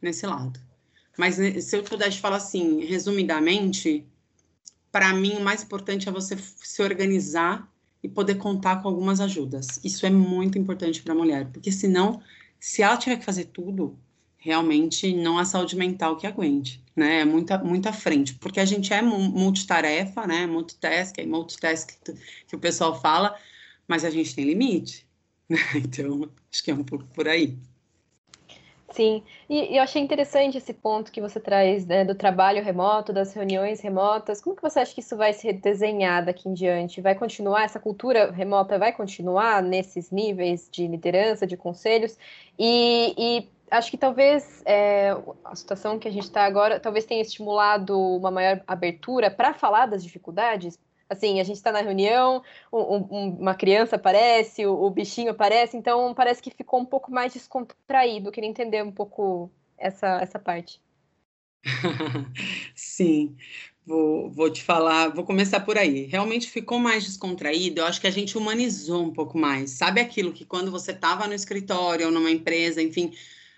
nesse 0.00 0.24
lado. 0.24 0.67
Mas 1.18 1.36
né, 1.36 1.60
se 1.60 1.76
eu 1.76 1.82
pudesse 1.82 2.20
falar 2.20 2.36
assim, 2.36 2.84
resumidamente, 2.84 4.06
para 4.92 5.12
mim 5.12 5.34
o 5.34 5.40
mais 5.40 5.64
importante 5.64 6.08
é 6.08 6.12
você 6.12 6.38
se 6.38 6.80
organizar 6.80 7.68
e 8.00 8.08
poder 8.08 8.36
contar 8.36 8.80
com 8.80 8.88
algumas 8.88 9.20
ajudas. 9.20 9.80
Isso 9.82 10.06
é 10.06 10.10
muito 10.10 10.56
importante 10.56 11.02
para 11.02 11.12
a 11.12 11.16
mulher, 11.16 11.50
porque 11.52 11.72
senão, 11.72 12.22
se 12.60 12.82
ela 12.82 12.96
tiver 12.96 13.16
que 13.16 13.24
fazer 13.24 13.46
tudo, 13.46 13.98
realmente 14.36 15.12
não 15.12 15.36
há 15.36 15.44
saúde 15.44 15.74
mental 15.74 16.16
que 16.16 16.24
aguente, 16.24 16.80
né? 16.94 17.22
É 17.22 17.24
muita, 17.24 17.58
muita 17.58 17.92
frente, 17.92 18.34
porque 18.34 18.60
a 18.60 18.64
gente 18.64 18.92
é 18.94 19.02
multitarefa, 19.02 20.24
né? 20.24 20.46
Multitask, 20.46 21.18
é 21.18 21.26
multitask 21.26 21.90
que 22.46 22.54
o 22.54 22.60
pessoal 22.60 23.00
fala, 23.00 23.36
mas 23.88 24.04
a 24.04 24.10
gente 24.10 24.36
tem 24.36 24.44
limite, 24.44 25.04
né? 25.50 25.58
Então, 25.74 26.30
acho 26.52 26.62
que 26.62 26.70
é 26.70 26.74
um 26.74 26.84
pouco 26.84 27.06
por 27.08 27.26
aí. 27.26 27.58
Sim, 28.90 29.22
e, 29.48 29.74
e, 29.74 29.76
eu 29.76 29.82
achei 29.82 30.00
interessante 30.00 30.56
esse 30.56 30.72
ponto 30.72 31.12
que 31.12 31.20
você 31.20 31.38
traz 31.38 31.84
né, 31.86 32.04
do 32.06 32.14
trabalho 32.14 32.64
remoto, 32.64 33.12
das 33.12 33.34
reuniões 33.34 33.80
remotas. 33.80 34.40
Como 34.40 34.56
que 34.56 34.62
você 34.62 34.80
acha 34.80 34.94
que 34.94 35.00
isso 35.00 35.16
vai 35.16 35.32
se 35.34 35.52
desenhar 35.52 36.24
daqui 36.24 36.48
em 36.48 36.54
diante? 36.54 37.00
Vai 37.00 37.14
continuar, 37.14 37.64
essa 37.64 37.78
cultura 37.78 38.30
remota 38.32 38.78
vai 38.78 38.92
continuar 38.92 39.62
nesses 39.62 40.10
níveis 40.10 40.68
de 40.72 40.86
liderança, 40.86 41.46
de 41.46 41.56
conselhos? 41.56 42.16
E, 42.58 43.14
e 43.18 43.48
acho 43.70 43.90
que 43.90 43.98
talvez 43.98 44.62
é, 44.64 45.10
a 45.44 45.54
situação 45.54 45.98
que 45.98 46.08
a 46.08 46.10
gente 46.10 46.24
está 46.24 46.44
agora 46.44 46.80
talvez 46.80 47.04
tenha 47.04 47.20
estimulado 47.20 47.98
uma 47.98 48.30
maior 48.30 48.62
abertura 48.66 49.30
para 49.30 49.52
falar 49.52 49.86
das 49.86 50.02
dificuldades, 50.02 50.78
Assim, 51.08 51.40
a 51.40 51.44
gente 51.44 51.56
está 51.56 51.72
na 51.72 51.80
reunião, 51.80 52.42
um, 52.72 52.78
um, 52.78 53.36
uma 53.40 53.54
criança 53.54 53.96
aparece, 53.96 54.66
o, 54.66 54.74
o, 54.74 54.90
bichinho 54.90 55.30
aparece, 55.30 55.76
então 55.76 56.12
parece 56.14 56.42
que 56.42 56.50
ficou 56.50 56.80
um 56.80 56.84
pouco 56.84 57.10
mais 57.10 57.32
descontraído. 57.32 58.30
Queria 58.30 58.50
entender 58.50 58.84
um 58.84 58.92
pouco 58.92 59.50
essa, 59.78 60.20
essa 60.20 60.38
parte. 60.38 60.82
Sim, 62.74 63.36
vou, 63.86 64.30
vou 64.30 64.50
te 64.50 64.62
falar, 64.62 65.08
vou 65.08 65.24
começar 65.24 65.60
por 65.60 65.78
aí. 65.78 66.04
Realmente 66.04 66.50
ficou 66.50 66.78
mais 66.78 67.04
descontraído, 67.04 67.80
eu 67.80 67.86
acho 67.86 68.00
que 68.00 68.06
a 68.06 68.12
gente 68.12 68.36
humanizou 68.36 69.02
um 69.02 69.12
pouco 69.12 69.38
mais. 69.38 69.70
Sabe 69.70 70.02
aquilo 70.02 70.32
que 70.32 70.44
quando 70.44 70.70
você 70.70 70.92
estava 70.92 71.26
no 71.26 71.34
escritório 71.34 72.06
ou 72.06 72.12
numa 72.12 72.30
empresa, 72.30 72.82
enfim, 72.82 73.12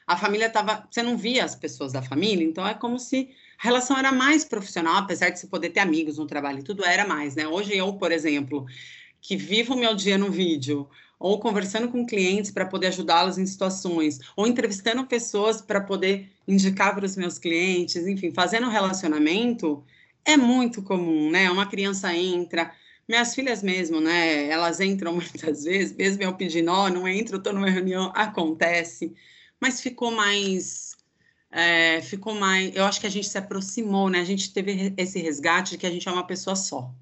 a 0.06 0.16
família 0.16 0.46
estava. 0.46 0.86
Você 0.90 1.02
não 1.02 1.16
via 1.16 1.44
as 1.44 1.54
pessoas 1.54 1.92
da 1.92 2.02
família, 2.02 2.44
então 2.44 2.66
é 2.66 2.74
como 2.74 2.98
se 2.98 3.30
a 3.60 3.62
relação 3.62 3.98
era 3.98 4.10
mais 4.10 4.42
profissional, 4.42 4.96
apesar 4.96 5.28
de 5.28 5.38
você 5.38 5.46
poder 5.46 5.68
ter 5.68 5.80
amigos 5.80 6.16
no 6.16 6.26
trabalho 6.26 6.60
e 6.60 6.62
tudo, 6.62 6.82
era 6.82 7.06
mais, 7.06 7.36
né? 7.36 7.46
Hoje 7.46 7.76
eu, 7.76 7.92
por 7.92 8.10
exemplo, 8.10 8.64
que 9.20 9.36
vivo 9.36 9.74
o 9.74 9.78
meu 9.78 9.94
dia 9.94 10.16
no 10.16 10.30
vídeo, 10.30 10.88
ou 11.18 11.38
conversando 11.38 11.86
com 11.88 12.06
clientes 12.06 12.50
para 12.50 12.64
poder 12.64 12.86
ajudá-los 12.86 13.36
em 13.36 13.44
situações, 13.44 14.18
ou 14.34 14.46
entrevistando 14.46 15.06
pessoas 15.06 15.60
para 15.60 15.78
poder 15.78 16.30
indicar 16.48 16.94
para 16.94 17.04
os 17.04 17.16
meus 17.16 17.38
clientes, 17.38 18.06
enfim, 18.06 18.32
fazendo 18.32 18.70
relacionamento, 18.70 19.84
é 20.24 20.38
muito 20.38 20.82
comum, 20.82 21.30
né? 21.30 21.50
Uma 21.50 21.66
criança 21.66 22.16
entra, 22.16 22.72
minhas 23.06 23.34
filhas 23.34 23.62
mesmo, 23.62 24.00
né? 24.00 24.46
Elas 24.46 24.80
entram 24.80 25.12
muitas 25.20 25.64
vezes, 25.64 25.94
mesmo 25.94 26.22
eu 26.22 26.32
pedindo, 26.34 26.70
ó, 26.70 26.86
oh, 26.86 26.88
não 26.88 27.06
entro, 27.06 27.36
estou 27.36 27.52
numa 27.52 27.68
reunião, 27.68 28.10
acontece, 28.14 29.14
mas 29.60 29.82
ficou 29.82 30.10
mais 30.10 30.89
é, 31.50 32.00
ficou 32.00 32.34
mais. 32.34 32.74
Eu 32.74 32.84
acho 32.84 33.00
que 33.00 33.06
a 33.06 33.10
gente 33.10 33.28
se 33.28 33.38
aproximou, 33.38 34.08
né? 34.08 34.20
A 34.20 34.24
gente 34.24 34.52
teve 34.52 34.94
esse 34.96 35.18
resgate 35.18 35.72
de 35.72 35.78
que 35.78 35.86
a 35.86 35.90
gente 35.90 36.08
é 36.08 36.12
uma 36.12 36.26
pessoa 36.26 36.54
só. 36.54 36.92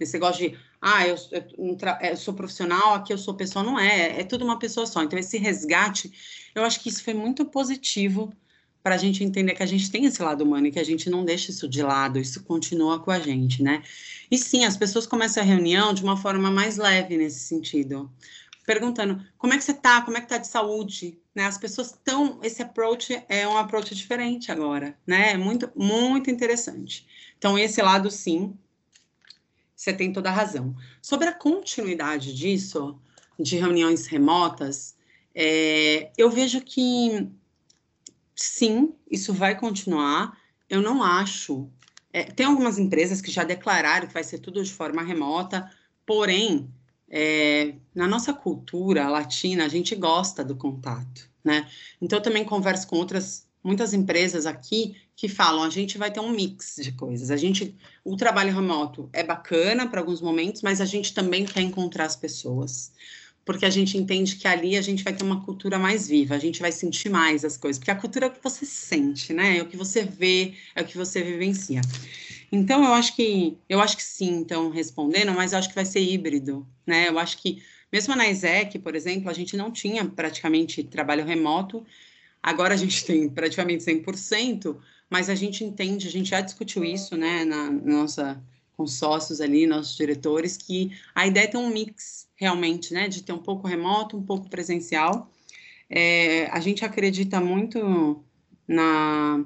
Esse 0.00 0.14
negócio 0.14 0.48
de, 0.48 0.58
ah, 0.80 1.06
eu, 1.06 1.16
eu, 1.30 1.76
eu 2.00 2.16
sou 2.16 2.34
profissional, 2.34 2.94
aqui 2.94 3.12
eu 3.12 3.18
sou 3.18 3.34
pessoa, 3.34 3.64
não 3.64 3.78
é, 3.78 4.20
é 4.20 4.24
tudo 4.24 4.44
uma 4.44 4.58
pessoa 4.58 4.84
só. 4.84 5.02
Então, 5.02 5.18
esse 5.18 5.38
resgate, 5.38 6.12
eu 6.54 6.64
acho 6.64 6.80
que 6.80 6.88
isso 6.88 7.04
foi 7.04 7.14
muito 7.14 7.44
positivo 7.44 8.32
para 8.82 8.96
a 8.96 8.98
gente 8.98 9.22
entender 9.22 9.54
que 9.54 9.62
a 9.62 9.66
gente 9.66 9.90
tem 9.90 10.04
esse 10.06 10.20
lado 10.20 10.42
humano 10.42 10.66
e 10.66 10.72
que 10.72 10.80
a 10.80 10.84
gente 10.84 11.08
não 11.08 11.24
deixa 11.24 11.52
isso 11.52 11.68
de 11.68 11.82
lado, 11.82 12.18
isso 12.18 12.42
continua 12.42 12.98
com 12.98 13.12
a 13.12 13.20
gente, 13.20 13.62
né? 13.62 13.80
E 14.28 14.36
sim, 14.36 14.64
as 14.64 14.76
pessoas 14.76 15.06
começam 15.06 15.40
a 15.40 15.46
reunião 15.46 15.94
de 15.94 16.02
uma 16.02 16.16
forma 16.16 16.50
mais 16.50 16.76
leve 16.76 17.16
nesse 17.16 17.40
sentido, 17.40 18.10
perguntando 18.72 19.22
como 19.36 19.52
é 19.52 19.58
que 19.58 19.64
você 19.64 19.74
tá, 19.74 20.00
como 20.00 20.16
é 20.16 20.20
que 20.20 20.28
tá 20.28 20.38
de 20.38 20.48
saúde, 20.48 21.18
né? 21.34 21.44
As 21.44 21.58
pessoas 21.58 21.88
estão, 21.88 22.40
esse 22.42 22.62
approach 22.62 23.22
é 23.28 23.46
um 23.46 23.58
approach 23.58 23.94
diferente 23.94 24.50
agora, 24.50 24.96
né? 25.06 25.32
É 25.32 25.36
muito, 25.36 25.70
muito 25.76 26.30
interessante. 26.30 27.06
Então, 27.36 27.58
esse 27.58 27.82
lado, 27.82 28.10
sim, 28.10 28.56
você 29.76 29.92
tem 29.92 30.12
toda 30.12 30.30
a 30.30 30.32
razão. 30.32 30.74
Sobre 31.02 31.28
a 31.28 31.34
continuidade 31.34 32.34
disso, 32.34 32.98
de 33.38 33.56
reuniões 33.56 34.06
remotas, 34.06 34.96
é, 35.34 36.10
eu 36.16 36.30
vejo 36.30 36.62
que 36.62 37.28
sim, 38.34 38.94
isso 39.10 39.34
vai 39.34 39.58
continuar. 39.58 40.38
Eu 40.68 40.80
não 40.80 41.02
acho. 41.02 41.68
É, 42.10 42.24
tem 42.24 42.46
algumas 42.46 42.78
empresas 42.78 43.20
que 43.20 43.30
já 43.30 43.44
declararam 43.44 44.06
que 44.06 44.14
vai 44.14 44.24
ser 44.24 44.38
tudo 44.38 44.62
de 44.62 44.72
forma 44.72 45.02
remota, 45.02 45.70
porém, 46.06 46.72
é, 47.12 47.74
na 47.94 48.08
nossa 48.08 48.32
cultura 48.32 49.06
latina, 49.10 49.66
a 49.66 49.68
gente 49.68 49.94
gosta 49.94 50.42
do 50.42 50.56
contato, 50.56 51.28
né? 51.44 51.68
Então, 52.00 52.18
eu 52.18 52.22
também 52.22 52.42
converso 52.42 52.86
com 52.86 52.96
outras, 52.96 53.46
muitas 53.62 53.92
empresas 53.92 54.46
aqui 54.46 54.96
que 55.14 55.28
falam, 55.28 55.62
a 55.62 55.68
gente 55.68 55.98
vai 55.98 56.10
ter 56.10 56.20
um 56.20 56.30
mix 56.30 56.76
de 56.80 56.90
coisas. 56.92 57.30
A 57.30 57.36
gente, 57.36 57.76
o 58.02 58.16
trabalho 58.16 58.54
remoto 58.54 59.10
é 59.12 59.22
bacana 59.22 59.86
para 59.86 60.00
alguns 60.00 60.22
momentos, 60.22 60.62
mas 60.62 60.80
a 60.80 60.86
gente 60.86 61.12
também 61.12 61.44
quer 61.44 61.60
encontrar 61.60 62.06
as 62.06 62.16
pessoas 62.16 62.90
porque 63.44 63.66
a 63.66 63.70
gente 63.70 63.98
entende 63.98 64.36
que 64.36 64.46
ali 64.46 64.76
a 64.76 64.80
gente 64.80 65.02
vai 65.02 65.12
ter 65.12 65.24
uma 65.24 65.44
cultura 65.44 65.78
mais 65.78 66.06
viva, 66.06 66.34
a 66.34 66.38
gente 66.38 66.60
vai 66.60 66.70
sentir 66.70 67.08
mais 67.08 67.44
as 67.44 67.56
coisas, 67.56 67.78
porque 67.78 67.90
a 67.90 67.96
cultura 67.96 68.26
é 68.26 68.28
o 68.28 68.32
que 68.32 68.42
você 68.42 68.64
sente, 68.64 69.32
né? 69.32 69.58
É 69.58 69.62
o 69.62 69.66
que 69.66 69.76
você 69.76 70.04
vê, 70.04 70.54
é 70.74 70.82
o 70.82 70.84
que 70.84 70.96
você 70.96 71.22
vivencia. 71.22 71.80
Então, 72.52 72.84
eu 72.84 72.92
acho 72.92 73.16
que 73.16 73.56
eu 73.66 73.80
acho 73.80 73.96
que 73.96 74.02
sim, 74.02 74.30
então, 74.36 74.68
respondendo, 74.68 75.32
mas 75.32 75.52
eu 75.52 75.58
acho 75.58 75.70
que 75.70 75.74
vai 75.74 75.86
ser 75.86 76.00
híbrido, 76.00 76.66
né? 76.86 77.08
Eu 77.08 77.18
acho 77.18 77.38
que 77.38 77.62
mesmo 77.90 78.14
na 78.14 78.28
ESEC, 78.28 78.78
por 78.78 78.94
exemplo, 78.94 79.30
a 79.30 79.32
gente 79.32 79.56
não 79.56 79.70
tinha 79.70 80.04
praticamente 80.04 80.84
trabalho 80.84 81.24
remoto, 81.24 81.84
agora 82.42 82.74
a 82.74 82.76
gente 82.76 83.04
tem 83.06 83.28
praticamente 83.28 83.84
100%, 83.84 84.76
mas 85.08 85.30
a 85.30 85.34
gente 85.34 85.64
entende, 85.64 86.06
a 86.06 86.10
gente 86.10 86.30
já 86.30 86.40
discutiu 86.42 86.84
isso, 86.84 87.16
né, 87.16 87.44
na 87.44 87.70
nossa 87.70 88.42
com 88.76 88.86
sócios 88.86 89.40
ali, 89.40 89.66
nossos 89.66 89.96
diretores, 89.96 90.56
que 90.56 90.90
a 91.14 91.26
ideia 91.26 91.44
é 91.44 91.46
ter 91.46 91.58
um 91.58 91.68
mix 91.68 92.26
realmente, 92.36 92.92
né, 92.92 93.08
de 93.08 93.22
ter 93.22 93.32
um 93.32 93.38
pouco 93.38 93.68
remoto, 93.68 94.16
um 94.16 94.24
pouco 94.24 94.48
presencial. 94.48 95.30
É, 95.88 96.46
a 96.50 96.60
gente 96.60 96.84
acredita 96.84 97.40
muito 97.40 98.24
na 98.66 99.44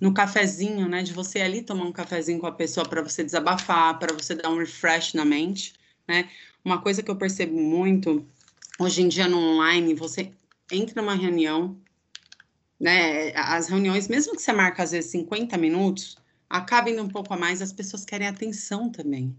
no 0.00 0.14
cafezinho, 0.14 0.88
né, 0.88 1.02
de 1.02 1.12
você 1.12 1.40
ali 1.40 1.62
tomar 1.62 1.84
um 1.84 1.92
cafezinho 1.92 2.38
com 2.38 2.46
a 2.46 2.52
pessoa 2.52 2.88
para 2.88 3.02
você 3.02 3.24
desabafar, 3.24 3.98
para 3.98 4.14
você 4.14 4.34
dar 4.34 4.50
um 4.50 4.58
refresh 4.58 5.14
na 5.14 5.24
mente, 5.24 5.74
né? 6.06 6.28
Uma 6.64 6.80
coisa 6.80 7.02
que 7.02 7.10
eu 7.10 7.16
percebo 7.16 7.58
muito 7.58 8.26
hoje 8.78 9.02
em 9.02 9.08
dia 9.08 9.26
no 9.28 9.38
online, 9.38 9.94
você 9.94 10.32
entra 10.70 11.02
numa 11.02 11.14
reunião, 11.14 11.76
né, 12.78 13.32
as 13.34 13.68
reuniões, 13.68 14.06
mesmo 14.08 14.36
que 14.36 14.42
você 14.42 14.52
marca 14.52 14.82
às 14.82 14.92
vezes 14.92 15.10
50 15.10 15.56
minutos, 15.56 16.16
acaba 16.48 16.90
indo 16.90 17.02
um 17.02 17.08
pouco 17.08 17.34
a 17.34 17.36
mais, 17.36 17.60
as 17.60 17.72
pessoas 17.72 18.04
querem 18.04 18.28
atenção 18.28 18.90
também 18.90 19.36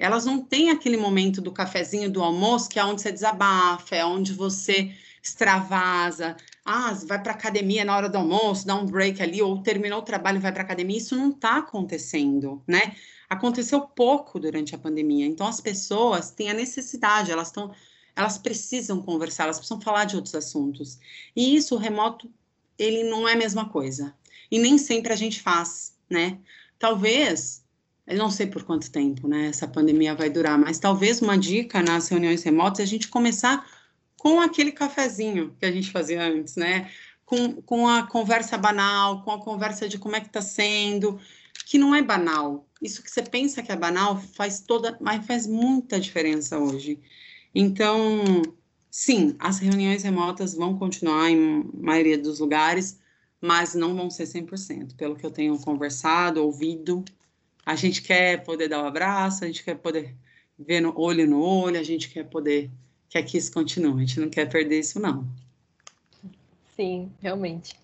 elas 0.00 0.24
não 0.24 0.42
têm 0.42 0.70
aquele 0.70 0.96
momento 0.96 1.42
do 1.42 1.52
cafezinho 1.52 2.10
do 2.10 2.22
almoço, 2.22 2.70
que 2.70 2.78
é 2.78 2.84
onde 2.84 3.02
você 3.02 3.12
desabafa, 3.12 3.94
é 3.94 4.04
onde 4.04 4.32
você 4.32 4.90
extravasa. 5.22 6.38
Ah, 6.64 6.92
vai 7.06 7.22
para 7.22 7.32
academia 7.32 7.84
na 7.84 7.96
hora 7.96 8.08
do 8.08 8.18
almoço, 8.18 8.66
dá 8.66 8.74
um 8.74 8.86
break 8.86 9.22
ali, 9.22 9.40
ou 9.40 9.62
terminou 9.62 10.00
o 10.00 10.04
trabalho 10.04 10.36
e 10.36 10.40
vai 10.40 10.52
para 10.52 10.62
academia. 10.62 10.96
Isso 10.96 11.16
não 11.16 11.30
está 11.30 11.58
acontecendo, 11.58 12.62
né? 12.66 12.94
Aconteceu 13.28 13.80
pouco 13.80 14.38
durante 14.38 14.74
a 14.74 14.78
pandemia. 14.78 15.26
Então, 15.26 15.46
as 15.46 15.60
pessoas 15.60 16.30
têm 16.30 16.50
a 16.50 16.54
necessidade, 16.54 17.30
elas 17.30 17.48
estão, 17.48 17.72
elas 18.14 18.38
precisam 18.38 19.00
conversar, 19.02 19.44
elas 19.44 19.58
precisam 19.58 19.80
falar 19.80 20.04
de 20.04 20.16
outros 20.16 20.34
assuntos. 20.34 20.98
E 21.34 21.56
isso, 21.56 21.74
o 21.74 21.78
remoto, 21.78 22.30
ele 22.78 23.04
não 23.04 23.28
é 23.28 23.32
a 23.32 23.36
mesma 23.36 23.68
coisa. 23.68 24.14
E 24.50 24.58
nem 24.58 24.78
sempre 24.78 25.12
a 25.12 25.16
gente 25.16 25.40
faz, 25.40 25.94
né? 26.08 26.38
Talvez 26.78 27.62
eu 28.10 28.18
não 28.18 28.28
sei 28.28 28.48
por 28.48 28.64
quanto 28.64 28.90
tempo, 28.90 29.28
né, 29.28 29.46
essa 29.46 29.68
pandemia 29.68 30.16
vai 30.16 30.28
durar, 30.28 30.58
mas 30.58 30.80
talvez 30.80 31.22
uma 31.22 31.38
dica 31.38 31.80
nas 31.80 32.08
reuniões 32.08 32.42
remotas 32.42 32.80
é 32.80 32.82
a 32.82 32.86
gente 32.86 33.06
começar 33.06 33.64
com 34.20 34.38
aquele 34.38 34.70
cafezinho 34.70 35.56
que 35.58 35.64
a 35.64 35.72
gente 35.72 35.90
fazia 35.90 36.22
antes, 36.22 36.54
né? 36.54 36.90
Com, 37.24 37.54
com 37.62 37.88
a 37.88 38.06
conversa 38.06 38.58
banal, 38.58 39.22
com 39.22 39.30
a 39.30 39.40
conversa 39.40 39.88
de 39.88 39.98
como 39.98 40.14
é 40.14 40.20
que 40.20 40.26
está 40.26 40.42
sendo, 40.42 41.18
que 41.64 41.78
não 41.78 41.94
é 41.94 42.02
banal. 42.02 42.68
Isso 42.82 43.02
que 43.02 43.10
você 43.10 43.22
pensa 43.22 43.62
que 43.62 43.72
é 43.72 43.76
banal 43.76 44.20
faz 44.20 44.60
toda, 44.60 44.94
mas 45.00 45.26
faz 45.26 45.46
muita 45.46 45.98
diferença 45.98 46.58
hoje. 46.58 47.00
Então, 47.54 48.42
sim, 48.90 49.34
as 49.38 49.58
reuniões 49.58 50.02
remotas 50.02 50.52
vão 50.52 50.76
continuar 50.76 51.30
em 51.30 51.64
maioria 51.72 52.18
dos 52.18 52.40
lugares, 52.40 53.00
mas 53.40 53.74
não 53.74 53.96
vão 53.96 54.10
ser 54.10 54.24
100%, 54.24 54.96
pelo 54.96 55.16
que 55.16 55.24
eu 55.24 55.30
tenho 55.30 55.58
conversado, 55.60 56.44
ouvido, 56.44 57.02
a 57.64 57.74
gente 57.74 58.02
quer 58.02 58.44
poder 58.44 58.68
dar 58.68 58.82
um 58.82 58.86
abraço, 58.86 59.44
a 59.44 59.46
gente 59.46 59.64
quer 59.64 59.76
poder 59.76 60.14
ver 60.58 60.82
no 60.82 60.92
olho 60.94 61.26
no 61.26 61.40
olho, 61.40 61.80
a 61.80 61.82
gente 61.82 62.10
quer 62.10 62.24
poder 62.24 62.70
que 63.10 63.36
isso 63.36 63.52
continue, 63.52 64.02
a 64.02 64.06
gente 64.06 64.20
não 64.20 64.30
quer 64.30 64.48
perder 64.48 64.78
isso 64.78 65.00
não. 65.00 65.26
Sim, 66.76 67.10
realmente. 67.20 67.74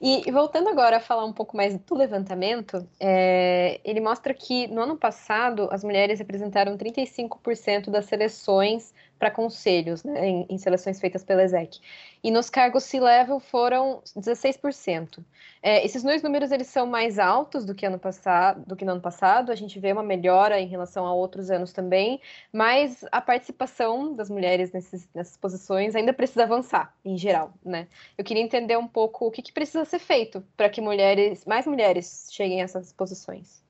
E, 0.00 0.28
e 0.28 0.30
voltando 0.30 0.68
agora 0.68 0.98
a 0.98 1.00
falar 1.00 1.24
um 1.24 1.32
pouco 1.32 1.56
mais 1.56 1.76
do 1.76 1.94
levantamento, 1.94 2.86
é, 3.00 3.80
ele 3.84 4.00
mostra 4.00 4.32
que 4.32 4.68
no 4.68 4.80
ano 4.80 4.96
passado 4.96 5.68
as 5.72 5.82
mulheres 5.82 6.20
representaram 6.20 6.76
35% 6.76 7.90
das 7.90 8.04
seleções 8.04 8.94
para 9.18 9.30
conselhos, 9.30 10.04
né, 10.04 10.26
em, 10.26 10.46
em, 10.48 10.58
seleções 10.58 11.00
feitas 11.00 11.24
pela 11.24 11.42
ESEC. 11.42 11.80
E 12.22 12.30
nos 12.30 12.48
cargos 12.48 12.84
C-Level 12.84 13.40
foram 13.40 14.00
16%. 14.16 15.24
É, 15.60 15.84
esses 15.84 16.02
dois 16.02 16.22
números 16.22 16.52
eles 16.52 16.68
são 16.68 16.86
mais 16.86 17.18
altos 17.18 17.64
do 17.64 17.74
que, 17.74 17.84
ano 17.84 17.98
passado, 17.98 18.64
do 18.64 18.76
que 18.76 18.84
no 18.84 18.92
ano 18.92 19.00
passado, 19.00 19.50
a 19.50 19.54
gente 19.54 19.78
vê 19.80 19.92
uma 19.92 20.02
melhora 20.02 20.60
em 20.60 20.68
relação 20.68 21.04
a 21.04 21.12
outros 21.12 21.50
anos 21.50 21.72
também, 21.72 22.20
mas 22.52 23.04
a 23.10 23.20
participação 23.20 24.14
das 24.14 24.30
mulheres 24.30 24.72
nesses, 24.72 25.08
nessas 25.12 25.36
posições 25.36 25.96
ainda 25.96 26.12
precisa 26.12 26.44
avançar, 26.44 26.94
em 27.04 27.18
geral. 27.18 27.52
Né? 27.64 27.88
Eu 28.16 28.24
queria 28.24 28.42
entender 28.42 28.76
um 28.76 28.86
pouco 28.86 29.26
o 29.26 29.30
que, 29.30 29.42
que 29.42 29.52
precisa 29.52 29.84
ser 29.84 29.98
feito 29.98 30.44
para 30.56 30.68
que 30.68 30.80
mulheres, 30.80 31.44
mais 31.44 31.66
mulheres 31.66 32.28
cheguem 32.30 32.60
a 32.60 32.64
essas 32.64 32.92
posições. 32.92 33.66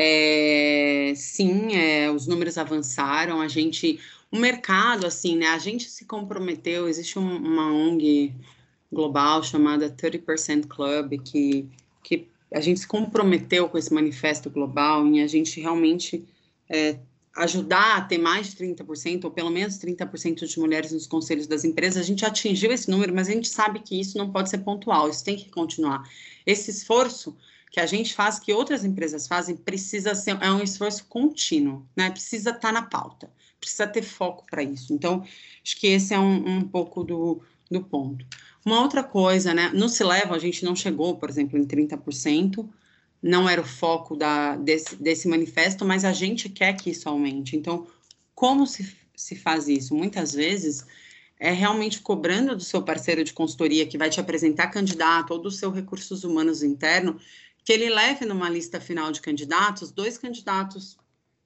É, 0.00 1.12
sim, 1.16 1.74
é, 1.76 2.08
os 2.08 2.28
números 2.28 2.56
avançaram, 2.56 3.40
a 3.40 3.48
gente 3.48 3.98
o 4.30 4.38
mercado, 4.38 5.06
assim, 5.06 5.36
né? 5.36 5.48
A 5.48 5.58
gente 5.58 5.88
se 5.88 6.04
comprometeu, 6.04 6.88
existe 6.88 7.18
um, 7.18 7.36
uma 7.36 7.72
ONG 7.72 8.34
global 8.92 9.42
chamada 9.42 9.90
30% 9.90 10.66
Club, 10.66 11.20
que, 11.22 11.68
que 12.02 12.28
a 12.52 12.60
gente 12.60 12.80
se 12.80 12.86
comprometeu 12.86 13.68
com 13.68 13.78
esse 13.78 13.92
manifesto 13.92 14.50
global 14.50 15.06
em 15.06 15.22
a 15.22 15.26
gente 15.26 15.60
realmente 15.60 16.26
é, 16.68 16.98
ajudar 17.36 17.96
a 17.96 18.00
ter 18.00 18.18
mais 18.18 18.50
de 18.50 18.56
30%, 18.56 19.24
ou 19.24 19.30
pelo 19.30 19.50
menos 19.50 19.78
30% 19.78 20.46
de 20.46 20.58
mulheres 20.58 20.92
nos 20.92 21.06
conselhos 21.06 21.46
das 21.46 21.64
empresas. 21.64 22.02
A 22.02 22.06
gente 22.06 22.24
atingiu 22.24 22.72
esse 22.72 22.90
número, 22.90 23.14
mas 23.14 23.28
a 23.28 23.32
gente 23.32 23.48
sabe 23.48 23.80
que 23.80 23.98
isso 23.98 24.18
não 24.18 24.30
pode 24.30 24.50
ser 24.50 24.58
pontual, 24.58 25.08
isso 25.08 25.24
tem 25.24 25.36
que 25.36 25.48
continuar. 25.50 26.02
Esse 26.44 26.70
esforço 26.70 27.36
que 27.70 27.80
a 27.80 27.86
gente 27.86 28.14
faz, 28.14 28.38
que 28.38 28.52
outras 28.52 28.84
empresas 28.84 29.26
fazem, 29.26 29.56
precisa 29.56 30.14
ser, 30.14 30.38
é 30.40 30.50
um 30.50 30.62
esforço 30.62 31.04
contínuo, 31.06 31.86
né? 31.96 32.10
Precisa 32.10 32.50
estar 32.50 32.60
tá 32.60 32.72
na 32.72 32.82
pauta 32.82 33.30
precisa 33.60 33.86
ter 33.86 34.02
foco 34.02 34.44
para 34.50 34.62
isso. 34.62 34.92
Então, 34.92 35.24
acho 35.62 35.76
que 35.76 35.86
esse 35.88 36.14
é 36.14 36.18
um, 36.18 36.58
um 36.58 36.62
pouco 36.62 37.04
do, 37.04 37.42
do 37.70 37.82
ponto. 37.82 38.24
Uma 38.64 38.80
outra 38.80 39.02
coisa, 39.02 39.52
né? 39.54 39.70
No 39.74 39.88
Se 39.88 40.02
Leva, 40.04 40.34
a 40.34 40.38
gente 40.38 40.64
não 40.64 40.74
chegou, 40.74 41.16
por 41.16 41.28
exemplo, 41.28 41.58
em 41.58 41.66
30%, 41.66 42.68
não 43.22 43.48
era 43.48 43.60
o 43.60 43.66
foco 43.66 44.16
da, 44.16 44.56
desse, 44.56 44.96
desse 44.96 45.28
manifesto, 45.28 45.84
mas 45.84 46.04
a 46.04 46.12
gente 46.12 46.48
quer 46.48 46.74
que 46.74 46.90
isso 46.90 47.08
aumente. 47.08 47.56
Então, 47.56 47.86
como 48.34 48.66
se, 48.66 48.96
se 49.16 49.34
faz 49.34 49.68
isso? 49.68 49.94
Muitas 49.94 50.32
vezes 50.32 50.84
é 51.40 51.52
realmente 51.52 52.00
cobrando 52.00 52.56
do 52.56 52.62
seu 52.62 52.82
parceiro 52.82 53.22
de 53.22 53.32
consultoria 53.32 53.86
que 53.86 53.98
vai 53.98 54.10
te 54.10 54.20
apresentar 54.20 54.68
candidato 54.68 55.32
ou 55.32 55.38
dos 55.38 55.56
seus 55.58 55.72
recursos 55.74 56.24
humanos 56.24 56.62
interno, 56.62 57.18
que 57.68 57.72
ele 57.74 57.90
leve 57.90 58.24
numa 58.24 58.48
lista 58.48 58.80
final 58.80 59.12
de 59.12 59.20
candidatos 59.20 59.90
dois 59.90 60.16
candidatos. 60.16 60.96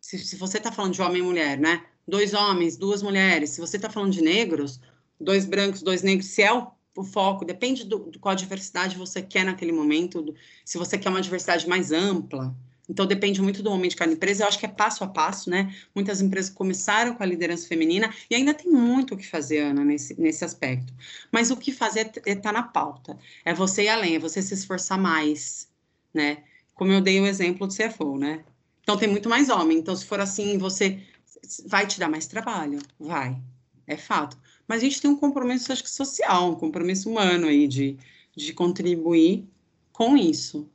Se, 0.00 0.16
se 0.20 0.36
você 0.36 0.58
está 0.58 0.70
falando 0.70 0.94
de 0.94 1.02
homem 1.02 1.20
e 1.20 1.24
mulher, 1.24 1.58
né? 1.58 1.84
dois 2.06 2.32
homens, 2.32 2.76
duas 2.76 3.02
mulheres. 3.02 3.50
Se 3.50 3.60
você 3.60 3.74
está 3.74 3.90
falando 3.90 4.12
de 4.12 4.22
negros, 4.22 4.78
dois 5.20 5.44
brancos, 5.44 5.82
dois 5.82 6.00
negros, 6.00 6.28
se 6.28 6.40
é 6.40 6.52
o 6.52 6.70
o 6.94 7.02
foco, 7.02 7.44
depende 7.44 7.84
do, 7.84 7.98
do 7.98 8.18
qual 8.20 8.34
diversidade 8.34 8.98
você 8.98 9.22
quer 9.22 9.46
naquele 9.46 9.72
momento, 9.72 10.20
do, 10.20 10.34
se 10.62 10.76
você 10.76 10.98
quer 10.98 11.08
uma 11.08 11.22
diversidade 11.22 11.66
mais 11.66 11.90
ampla. 11.90 12.54
Então, 12.88 13.06
depende 13.06 13.40
muito 13.40 13.62
do 13.62 13.70
momento 13.70 13.92
de 13.92 13.96
cada 13.96 14.12
empresa. 14.12 14.44
Eu 14.44 14.48
acho 14.48 14.58
que 14.58 14.66
é 14.66 14.68
passo 14.68 15.02
a 15.02 15.08
passo, 15.08 15.48
né? 15.48 15.74
Muitas 15.94 16.20
empresas 16.20 16.50
começaram 16.50 17.14
com 17.14 17.22
a 17.22 17.26
liderança 17.26 17.66
feminina 17.66 18.12
e 18.28 18.34
ainda 18.34 18.52
tem 18.52 18.70
muito 18.70 19.14
o 19.14 19.16
que 19.16 19.26
fazer, 19.26 19.60
Ana, 19.60 19.82
nesse, 19.82 20.20
nesse 20.20 20.44
aspecto. 20.44 20.92
Mas 21.32 21.50
o 21.50 21.56
que 21.56 21.72
fazer 21.72 22.12
é 22.26 22.32
estar 22.32 22.42
tá 22.42 22.52
na 22.52 22.62
pauta. 22.62 23.18
É 23.44 23.54
você 23.54 23.84
ir 23.84 23.88
além, 23.88 24.16
é 24.16 24.18
você 24.18 24.42
se 24.42 24.52
esforçar 24.52 24.98
mais, 24.98 25.71
né? 26.12 26.44
Como 26.74 26.92
eu 26.92 27.00
dei 27.00 27.20
o 27.20 27.26
exemplo 27.26 27.66
do 27.66 27.74
CFO, 27.74 28.18
né? 28.18 28.44
Então, 28.82 28.96
tem 28.96 29.08
muito 29.08 29.28
mais 29.28 29.48
homem. 29.48 29.78
Então, 29.78 29.94
se 29.94 30.04
for 30.04 30.20
assim, 30.20 30.58
você 30.58 31.00
vai 31.66 31.86
te 31.86 31.98
dar 31.98 32.08
mais 32.08 32.26
trabalho. 32.26 32.78
Vai. 32.98 33.40
É 33.86 33.96
fato 33.96 34.36
mas 34.72 34.80
a 34.82 34.84
gente 34.86 35.02
tem 35.02 35.10
um 35.10 35.16
compromisso, 35.16 35.70
acho 35.70 35.82
que 35.82 35.90
social, 35.90 36.50
um 36.50 36.54
compromisso 36.54 37.10
humano 37.10 37.46
aí 37.46 37.68
de, 37.68 37.96
de 38.34 38.52
contribuir 38.54 39.46
com 39.92 40.16
isso. 40.16 40.66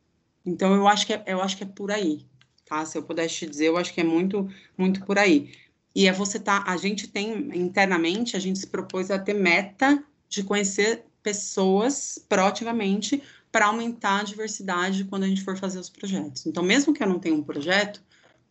Então, 0.45 0.75
eu 0.75 0.87
acho 0.87 1.07
que 1.07 1.13
é, 1.13 1.23
eu 1.25 1.41
acho 1.41 1.57
que 1.57 1.63
é 1.63 1.67
por 1.67 1.91
aí, 1.91 2.25
tá? 2.65 2.85
Se 2.85 2.95
eu 2.95 3.01
pudesse 3.01 3.37
te 3.37 3.47
dizer, 3.47 3.67
eu 3.67 3.77
acho 3.77 3.91
que 3.91 4.01
é 4.01 4.03
muito, 4.03 4.47
muito 4.77 5.03
por 5.03 5.17
aí. 5.17 5.51
E 5.95 6.07
é 6.07 6.11
você 6.11 6.39
tá, 6.39 6.63
a 6.67 6.77
gente 6.77 7.07
tem 7.07 7.57
internamente, 7.57 8.37
a 8.37 8.39
gente 8.39 8.59
se 8.59 8.67
propôs 8.67 9.09
a 9.09 9.17
ter 9.17 9.33
meta 9.33 10.03
de 10.29 10.43
conhecer 10.43 11.03
pessoas 11.23 12.23
proativamente 12.29 13.23
para 13.57 13.65
aumentar 13.65 14.19
a 14.19 14.23
diversidade 14.23 15.05
quando 15.05 15.23
a 15.23 15.27
gente 15.27 15.43
for 15.43 15.57
fazer 15.57 15.79
os 15.79 15.89
projetos. 15.89 16.45
Então, 16.45 16.61
mesmo 16.61 16.93
que 16.93 17.01
eu 17.01 17.09
não 17.09 17.17
tenha 17.17 17.33
um 17.33 17.41
projeto, 17.41 18.03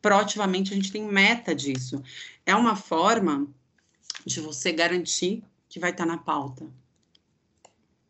proativamente 0.03 0.73
a 0.73 0.75
gente 0.75 0.91
tem 0.91 1.05
meta 1.07 1.55
disso. 1.55 2.03
É 2.45 2.57
uma 2.57 2.75
forma 2.75 3.47
de 4.25 4.41
você 4.41 4.73
garantir 4.73 5.45
que 5.69 5.79
vai 5.79 5.93
estar 5.93 6.05
na 6.05 6.19
pauta. 6.19 6.67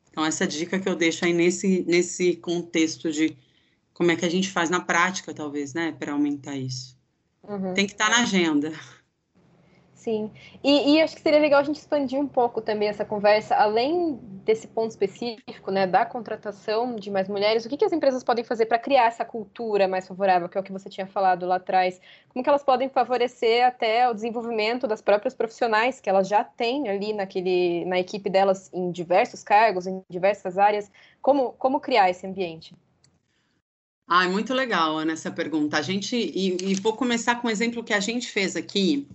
Então, 0.08 0.24
essa 0.24 0.46
dica 0.46 0.80
que 0.80 0.88
eu 0.88 0.96
deixo 0.96 1.26
aí 1.26 1.34
nesse, 1.34 1.84
nesse 1.86 2.36
contexto 2.36 3.12
de 3.12 3.36
como 3.92 4.10
é 4.10 4.16
que 4.16 4.24
a 4.24 4.30
gente 4.30 4.50
faz 4.50 4.70
na 4.70 4.80
prática, 4.80 5.34
talvez, 5.34 5.74
né, 5.74 5.92
para 5.92 6.12
aumentar 6.12 6.56
isso. 6.56 6.96
Uhum. 7.42 7.74
Tem 7.74 7.86
que 7.86 7.92
estar 7.92 8.08
na 8.08 8.22
agenda. 8.22 8.72
Sim. 10.06 10.30
E, 10.62 10.92
e, 10.92 11.02
acho 11.02 11.16
que 11.16 11.20
seria 11.20 11.40
legal 11.40 11.58
a 11.58 11.64
gente 11.64 11.80
expandir 11.80 12.16
um 12.16 12.28
pouco 12.28 12.60
também 12.62 12.88
essa 12.88 13.04
conversa, 13.04 13.56
além 13.56 14.14
desse 14.44 14.68
ponto 14.68 14.92
específico, 14.92 15.72
né, 15.72 15.84
da 15.84 16.06
contratação 16.06 16.94
de 16.94 17.10
mais 17.10 17.26
mulheres, 17.26 17.64
o 17.64 17.68
que, 17.68 17.76
que 17.76 17.84
as 17.84 17.92
empresas 17.92 18.22
podem 18.22 18.44
fazer 18.44 18.66
para 18.66 18.78
criar 18.78 19.06
essa 19.06 19.24
cultura 19.24 19.88
mais 19.88 20.06
favorável, 20.06 20.48
que 20.48 20.56
é 20.56 20.60
o 20.60 20.62
que 20.62 20.70
você 20.70 20.88
tinha 20.88 21.08
falado 21.08 21.44
lá 21.44 21.56
atrás? 21.56 22.00
Como 22.28 22.40
que 22.40 22.48
elas 22.48 22.62
podem 22.62 22.88
favorecer 22.88 23.66
até 23.66 24.08
o 24.08 24.14
desenvolvimento 24.14 24.86
das 24.86 25.02
próprias 25.02 25.34
profissionais 25.34 25.98
que 25.98 26.08
elas 26.08 26.28
já 26.28 26.44
têm 26.44 26.88
ali 26.88 27.12
naquele, 27.12 27.84
na 27.86 27.98
equipe 27.98 28.30
delas 28.30 28.70
em 28.72 28.92
diversos 28.92 29.42
cargos, 29.42 29.88
em 29.88 30.00
diversas 30.08 30.56
áreas? 30.56 30.88
Como, 31.20 31.50
como 31.54 31.80
criar 31.80 32.08
esse 32.08 32.24
ambiente? 32.24 32.76
Ah, 34.06 34.24
é 34.24 34.28
muito 34.28 34.54
legal, 34.54 34.98
Ana, 34.98 35.14
essa 35.14 35.32
pergunta. 35.32 35.76
A 35.76 35.82
gente, 35.82 36.14
e, 36.14 36.70
e 36.70 36.74
vou 36.76 36.92
começar 36.92 37.42
com 37.42 37.48
um 37.48 37.50
exemplo 37.50 37.82
que 37.82 37.92
a 37.92 37.98
gente 37.98 38.30
fez 38.30 38.54
aqui 38.54 39.08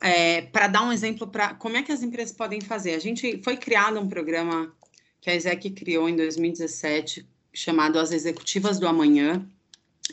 é, 0.00 0.42
para 0.42 0.66
dar 0.66 0.82
um 0.82 0.92
exemplo 0.92 1.26
para 1.26 1.54
como 1.54 1.76
é 1.76 1.82
que 1.82 1.92
as 1.92 2.02
empresas 2.02 2.34
podem 2.34 2.60
fazer. 2.60 2.94
A 2.94 2.98
gente 2.98 3.40
foi 3.42 3.56
criado 3.56 4.00
um 4.00 4.08
programa 4.08 4.74
que 5.20 5.28
a 5.28 5.34
ESEC 5.34 5.70
criou 5.70 6.08
em 6.08 6.16
2017, 6.16 7.26
chamado 7.52 7.98
As 7.98 8.10
Executivas 8.10 8.78
do 8.78 8.88
Amanhã, 8.88 9.46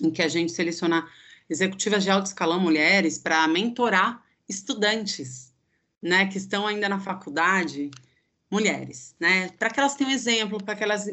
em 0.01 0.11
que 0.11 0.21
a 0.21 0.27
gente 0.27 0.51
seleciona 0.51 1.07
executivas 1.49 2.03
de 2.03 2.09
alto 2.09 2.25
escalão 2.25 2.59
mulheres 2.59 3.17
para 3.17 3.47
mentorar 3.47 4.21
estudantes, 4.49 5.53
né, 6.01 6.27
que 6.27 6.37
estão 6.37 6.67
ainda 6.67 6.89
na 6.89 6.99
faculdade, 6.99 7.89
mulheres, 8.51 9.15
né, 9.19 9.49
para 9.57 9.69
que 9.69 9.79
elas 9.79 9.95
tenham 9.95 10.11
exemplo, 10.11 10.61
para 10.61 10.75
que 10.75 10.83
elas 10.83 11.07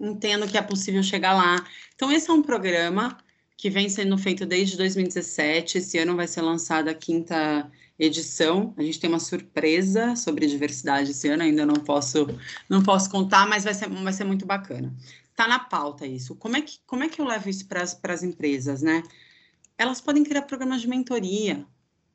entendam 0.00 0.48
que 0.48 0.58
é 0.58 0.62
possível 0.62 1.02
chegar 1.02 1.34
lá. 1.34 1.64
Então 1.94 2.10
esse 2.10 2.28
é 2.28 2.32
um 2.32 2.42
programa 2.42 3.16
que 3.56 3.70
vem 3.70 3.88
sendo 3.88 4.18
feito 4.18 4.44
desde 4.44 4.76
2017. 4.76 5.78
Esse 5.78 5.98
ano 5.98 6.16
vai 6.16 6.26
ser 6.26 6.42
lançada 6.42 6.90
a 6.90 6.94
quinta 6.94 7.70
edição. 7.98 8.74
A 8.76 8.82
gente 8.82 9.00
tem 9.00 9.08
uma 9.08 9.20
surpresa 9.20 10.16
sobre 10.16 10.46
diversidade 10.46 11.10
esse 11.10 11.28
ano, 11.28 11.42
ainda 11.42 11.64
não 11.64 11.76
posso 11.76 12.26
não 12.68 12.82
posso 12.82 13.10
contar, 13.10 13.48
mas 13.48 13.64
vai 13.64 13.74
ser, 13.74 13.88
vai 13.88 14.12
ser 14.12 14.24
muito 14.24 14.46
bacana. 14.46 14.94
Está 15.30 15.46
na 15.46 15.58
pauta 15.58 16.06
isso. 16.06 16.34
Como 16.34 16.56
é 16.56 16.62
que, 16.62 16.78
como 16.86 17.04
é 17.04 17.08
que 17.08 17.20
eu 17.20 17.26
levo 17.26 17.48
isso 17.48 17.66
para 17.66 17.82
as 17.82 18.22
empresas, 18.22 18.82
né? 18.82 19.02
Elas 19.78 20.00
podem 20.00 20.24
criar 20.24 20.42
programas 20.42 20.80
de 20.80 20.88
mentoria 20.88 21.66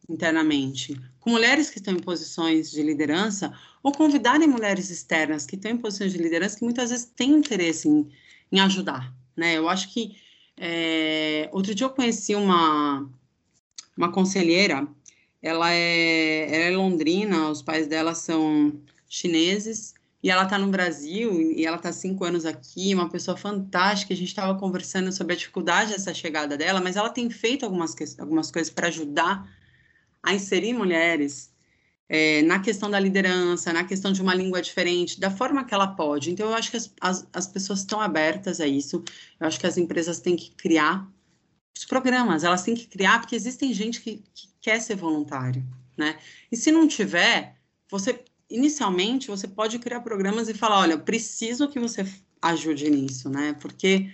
internamente, 0.09 0.99
com 1.19 1.29
mulheres 1.29 1.69
que 1.69 1.77
estão 1.77 1.93
em 1.93 1.99
posições 1.99 2.71
de 2.71 2.81
liderança, 2.81 3.53
ou 3.83 3.91
convidarem 3.91 4.47
mulheres 4.47 4.89
externas 4.89 5.45
que 5.45 5.55
estão 5.55 5.71
em 5.71 5.77
posições 5.77 6.11
de 6.11 6.17
liderança 6.17 6.57
que 6.57 6.65
muitas 6.65 6.89
vezes 6.89 7.05
têm 7.05 7.31
interesse 7.31 7.87
em, 7.87 8.09
em 8.51 8.59
ajudar, 8.59 9.13
né? 9.35 9.57
Eu 9.57 9.69
acho 9.69 9.93
que 9.93 10.17
é, 10.57 11.49
outro 11.51 11.73
dia 11.73 11.85
eu 11.85 11.91
conheci 11.91 12.35
uma, 12.35 13.09
uma 13.95 14.11
conselheira 14.11 14.87
ela 15.41 15.71
é, 15.71 16.45
ela 16.53 16.65
é 16.65 16.77
londrina, 16.77 17.49
os 17.49 17.61
pais 17.61 17.87
dela 17.87 18.13
são 18.13 18.79
chineses, 19.09 19.93
e 20.23 20.29
ela 20.29 20.43
está 20.43 20.57
no 20.57 20.67
Brasil, 20.67 21.41
e 21.41 21.65
ela 21.65 21.77
está 21.77 21.91
cinco 21.91 22.23
anos 22.23 22.45
aqui, 22.45 22.93
uma 22.93 23.09
pessoa 23.09 23.35
fantástica, 23.35 24.13
a 24.13 24.17
gente 24.17 24.27
estava 24.27 24.57
conversando 24.59 25.11
sobre 25.11 25.33
a 25.33 25.35
dificuldade 25.35 25.91
dessa 25.91 26.13
chegada 26.13 26.55
dela, 26.55 26.79
mas 26.79 26.95
ela 26.95 27.09
tem 27.09 27.29
feito 27.29 27.65
algumas, 27.65 27.95
algumas 28.19 28.51
coisas 28.51 28.71
para 28.71 28.87
ajudar 28.87 29.49
a 30.21 30.33
inserir 30.33 30.73
mulheres 30.73 31.51
é, 32.07 32.43
na 32.43 32.59
questão 32.59 32.89
da 32.91 32.99
liderança, 32.99 33.73
na 33.73 33.83
questão 33.83 34.11
de 34.11 34.21
uma 34.21 34.35
língua 34.35 34.61
diferente, 34.61 35.19
da 35.19 35.31
forma 35.31 35.63
que 35.65 35.73
ela 35.73 35.87
pode. 35.87 36.29
Então, 36.29 36.49
eu 36.49 36.53
acho 36.53 36.69
que 36.69 36.77
as, 36.77 36.93
as, 37.01 37.27
as 37.33 37.47
pessoas 37.47 37.79
estão 37.79 37.99
abertas 37.99 38.61
a 38.61 38.67
isso, 38.67 39.03
eu 39.39 39.47
acho 39.47 39.59
que 39.59 39.65
as 39.65 39.77
empresas 39.77 40.19
têm 40.19 40.35
que 40.35 40.51
criar 40.51 41.09
os 41.75 41.85
programas, 41.85 42.43
elas 42.43 42.63
têm 42.63 42.75
que 42.75 42.87
criar, 42.87 43.19
porque 43.19 43.35
existem 43.35 43.73
gente 43.73 44.01
que, 44.01 44.23
que 44.33 44.49
quer 44.59 44.79
ser 44.79 44.95
voluntário, 44.95 45.65
né? 45.97 46.17
E 46.51 46.57
se 46.57 46.71
não 46.71 46.87
tiver, 46.87 47.55
você 47.89 48.23
inicialmente 48.49 49.27
você 49.27 49.47
pode 49.47 49.79
criar 49.79 50.01
programas 50.01 50.49
e 50.49 50.53
falar, 50.53 50.79
olha, 50.79 50.97
preciso 50.97 51.69
que 51.69 51.79
você 51.79 52.05
ajude 52.41 52.89
nisso, 52.89 53.29
né? 53.29 53.55
Porque 53.59 54.11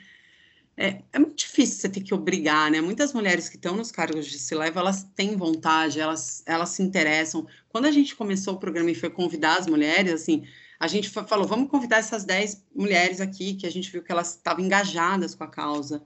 é, 0.75 1.01
é, 1.11 1.19
muito 1.19 1.35
difícil 1.35 1.79
você 1.79 1.89
ter 1.89 2.01
que 2.01 2.13
obrigar, 2.13 2.69
né? 2.69 2.79
Muitas 2.79 3.11
mulheres 3.11 3.49
que 3.49 3.55
estão 3.55 3.75
nos 3.75 3.91
cargos 3.91 4.27
de 4.27 4.37
se 4.37 4.53
leva, 4.53 4.79
elas 4.79 5.03
têm 5.15 5.35
vontade, 5.35 5.99
elas, 5.99 6.43
elas 6.45 6.69
se 6.69 6.83
interessam. 6.83 7.47
Quando 7.67 7.85
a 7.85 7.91
gente 7.91 8.15
começou 8.15 8.53
o 8.53 8.59
programa 8.59 8.91
e 8.91 8.95
foi 8.95 9.09
convidar 9.09 9.57
as 9.57 9.65
mulheres, 9.65 10.13
assim, 10.13 10.45
a 10.79 10.87
gente 10.87 11.09
falou, 11.09 11.47
vamos 11.47 11.69
convidar 11.71 11.97
essas 11.97 12.23
10 12.23 12.63
mulheres 12.75 13.19
aqui, 13.19 13.55
que 13.55 13.65
a 13.65 13.71
gente 13.71 13.91
viu 13.91 14.03
que 14.03 14.11
elas 14.11 14.35
estavam 14.35 14.63
engajadas 14.63 15.33
com 15.33 15.43
a 15.43 15.47
causa. 15.47 16.03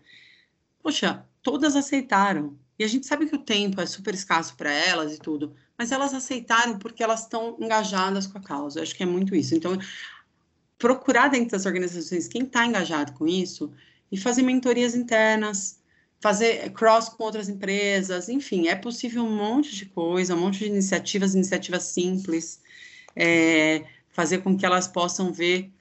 Poxa, 0.81 1.25
todas 1.41 1.75
aceitaram. 1.75 2.57
E 2.77 2.83
a 2.83 2.87
gente 2.87 3.05
sabe 3.05 3.27
que 3.27 3.35
o 3.35 3.43
tempo 3.43 3.79
é 3.79 3.85
super 3.85 4.13
escasso 4.13 4.55
para 4.55 4.71
elas 4.71 5.13
e 5.13 5.19
tudo, 5.19 5.53
mas 5.77 5.91
elas 5.91 6.13
aceitaram 6.13 6.79
porque 6.79 7.03
elas 7.03 7.21
estão 7.21 7.55
engajadas 7.59 8.25
com 8.25 8.37
a 8.37 8.41
causa. 8.41 8.79
Eu 8.79 8.83
acho 8.83 8.95
que 8.95 9.03
é 9.03 9.05
muito 9.05 9.35
isso. 9.35 9.53
Então, 9.53 9.77
procurar 10.77 11.27
dentro 11.27 11.51
das 11.51 11.67
organizações 11.67 12.27
quem 12.27 12.41
está 12.43 12.65
engajado 12.65 13.13
com 13.13 13.27
isso 13.27 13.71
e 14.11 14.17
fazer 14.17 14.41
mentorias 14.41 14.95
internas, 14.95 15.79
fazer 16.19 16.71
cross 16.71 17.07
com 17.09 17.23
outras 17.23 17.49
empresas, 17.49 18.29
enfim, 18.29 18.67
é 18.67 18.75
possível 18.75 19.23
um 19.23 19.35
monte 19.35 19.75
de 19.75 19.85
coisa, 19.85 20.35
um 20.35 20.39
monte 20.39 20.59
de 20.59 20.65
iniciativas, 20.65 21.35
iniciativas 21.35 21.83
simples, 21.83 22.61
é, 23.15 23.85
fazer 24.09 24.39
com 24.39 24.57
que 24.57 24.65
elas 24.65 24.87
possam 24.87 25.31
ver, 25.31 25.71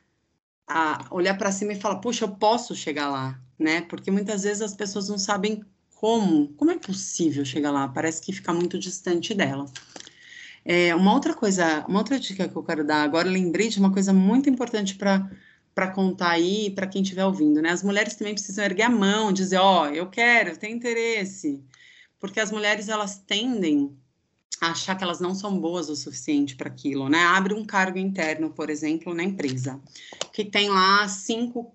a, 0.67 1.07
olhar 1.11 1.37
para 1.37 1.51
cima 1.51 1.73
e 1.73 1.81
falar, 1.81 1.97
puxa, 1.97 2.25
eu 2.25 2.31
posso 2.31 2.75
chegar 2.75 3.11
lá, 3.11 3.41
né? 3.61 3.83
Porque 3.83 4.11
muitas 4.11 4.43
vezes 4.43 4.63
as 4.63 4.75
pessoas 4.75 5.09
não 5.09 5.19
sabem 5.19 5.63
como, 5.95 6.49
como 6.55 6.71
é 6.71 6.79
possível 6.79 7.45
chegar 7.45 7.71
lá, 7.71 7.87
parece 7.87 8.23
que 8.23 8.33
fica 8.33 8.53
muito 8.53 8.79
distante 8.79 9.35
dela. 9.35 9.67
É, 10.65 10.95
uma 10.95 11.13
outra 11.13 11.35
coisa, 11.35 11.85
uma 11.87 11.99
outra 11.99 12.19
dica 12.19 12.49
que 12.49 12.57
eu 12.57 12.63
quero 12.63 12.85
dar 12.85 13.03
agora, 13.03 13.29
lembrei 13.29 13.69
de 13.69 13.79
uma 13.79 13.93
coisa 13.93 14.13
muito 14.13 14.49
importante 14.49 14.95
para 14.95 15.31
para 15.75 15.89
contar 15.93 16.31
aí 16.31 16.71
para 16.71 16.87
quem 16.87 17.01
estiver 17.01 17.25
ouvindo, 17.25 17.63
né? 17.63 17.71
As 17.71 17.83
mulheres 17.83 18.15
também 18.15 18.35
precisam 18.35 18.65
erguer 18.65 18.83
a 18.83 18.91
mão, 18.91 19.33
dizer, 19.33 19.59
ó, 19.59 19.85
oh, 19.85 19.87
eu 19.87 20.11
quero, 20.11 20.51
eu 20.51 20.57
tenho 20.57 20.77
interesse, 20.77 21.63
porque 22.19 22.41
as 22.41 22.51
mulheres 22.51 22.89
elas 22.89 23.19
tendem 23.19 23.97
a 24.61 24.73
achar 24.73 24.95
que 24.95 25.03
elas 25.03 25.21
não 25.21 25.35
são 25.35 25.59
boas 25.59 25.89
o 25.89 25.97
suficiente 25.97 26.57
para 26.57 26.69
aquilo, 26.69 27.09
né? 27.09 27.23
Abre 27.23 27.55
um 27.55 27.65
cargo 27.65 27.99
interno, 27.99 28.51
por 28.51 28.69
exemplo, 28.69 29.15
na 29.15 29.23
empresa, 29.23 29.81
que 30.33 30.45
tem 30.45 30.69
lá 30.69 31.09
cinco 31.09 31.75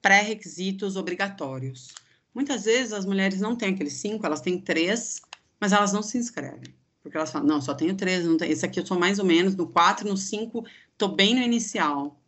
pré-requisitos 0.00 0.96
obrigatórios. 0.96 1.88
Muitas 2.34 2.64
vezes 2.64 2.92
as 2.92 3.04
mulheres 3.04 3.40
não 3.40 3.56
têm 3.56 3.74
aqueles 3.74 3.94
cinco, 3.94 4.24
elas 4.24 4.40
têm 4.40 4.60
três, 4.60 5.20
mas 5.60 5.72
elas 5.72 5.92
não 5.92 6.02
se 6.02 6.18
inscrevem. 6.18 6.74
Porque 7.02 7.16
elas 7.16 7.30
falam, 7.30 7.46
não, 7.46 7.60
só 7.60 7.74
tenho 7.74 7.96
três, 7.96 8.24
não 8.24 8.36
tem, 8.36 8.50
esse 8.50 8.64
aqui 8.64 8.80
eu 8.80 8.86
sou 8.86 8.98
mais 8.98 9.18
ou 9.18 9.24
menos, 9.24 9.56
no 9.56 9.66
quatro, 9.66 10.08
no 10.08 10.16
cinco, 10.16 10.64
estou 10.92 11.08
bem 11.08 11.34
no 11.34 11.40
inicial. 11.40 12.20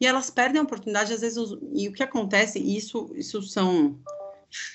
E 0.00 0.06
elas 0.06 0.30
perdem 0.30 0.60
a 0.60 0.64
oportunidade, 0.64 1.12
às 1.12 1.20
vezes, 1.20 1.38
e 1.74 1.88
o 1.88 1.92
que 1.92 2.02
acontece, 2.02 2.58
isso, 2.58 3.12
isso 3.14 3.40
são, 3.42 3.98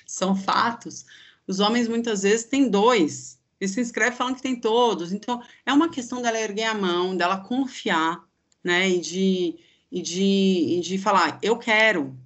são 0.06 0.34
fatos, 0.34 1.04
os 1.46 1.60
homens 1.60 1.86
muitas 1.86 2.22
vezes 2.22 2.46
têm 2.46 2.68
dois, 2.68 3.38
e 3.60 3.66
se 3.66 3.80
inscreve 3.80 4.16
falando 4.16 4.36
que 4.36 4.42
tem 4.42 4.60
todos. 4.60 5.12
Então, 5.12 5.42
é 5.66 5.72
uma 5.72 5.90
questão 5.90 6.22
dela 6.22 6.38
erguer 6.38 6.64
a 6.64 6.74
mão, 6.74 7.16
dela 7.16 7.38
confiar, 7.38 8.24
né? 8.62 8.88
E 8.88 9.00
de, 9.00 9.56
e 9.90 10.02
de, 10.02 10.22
e 10.22 10.80
de 10.80 10.98
falar, 10.98 11.38
eu 11.42 11.56
quero. 11.56 12.16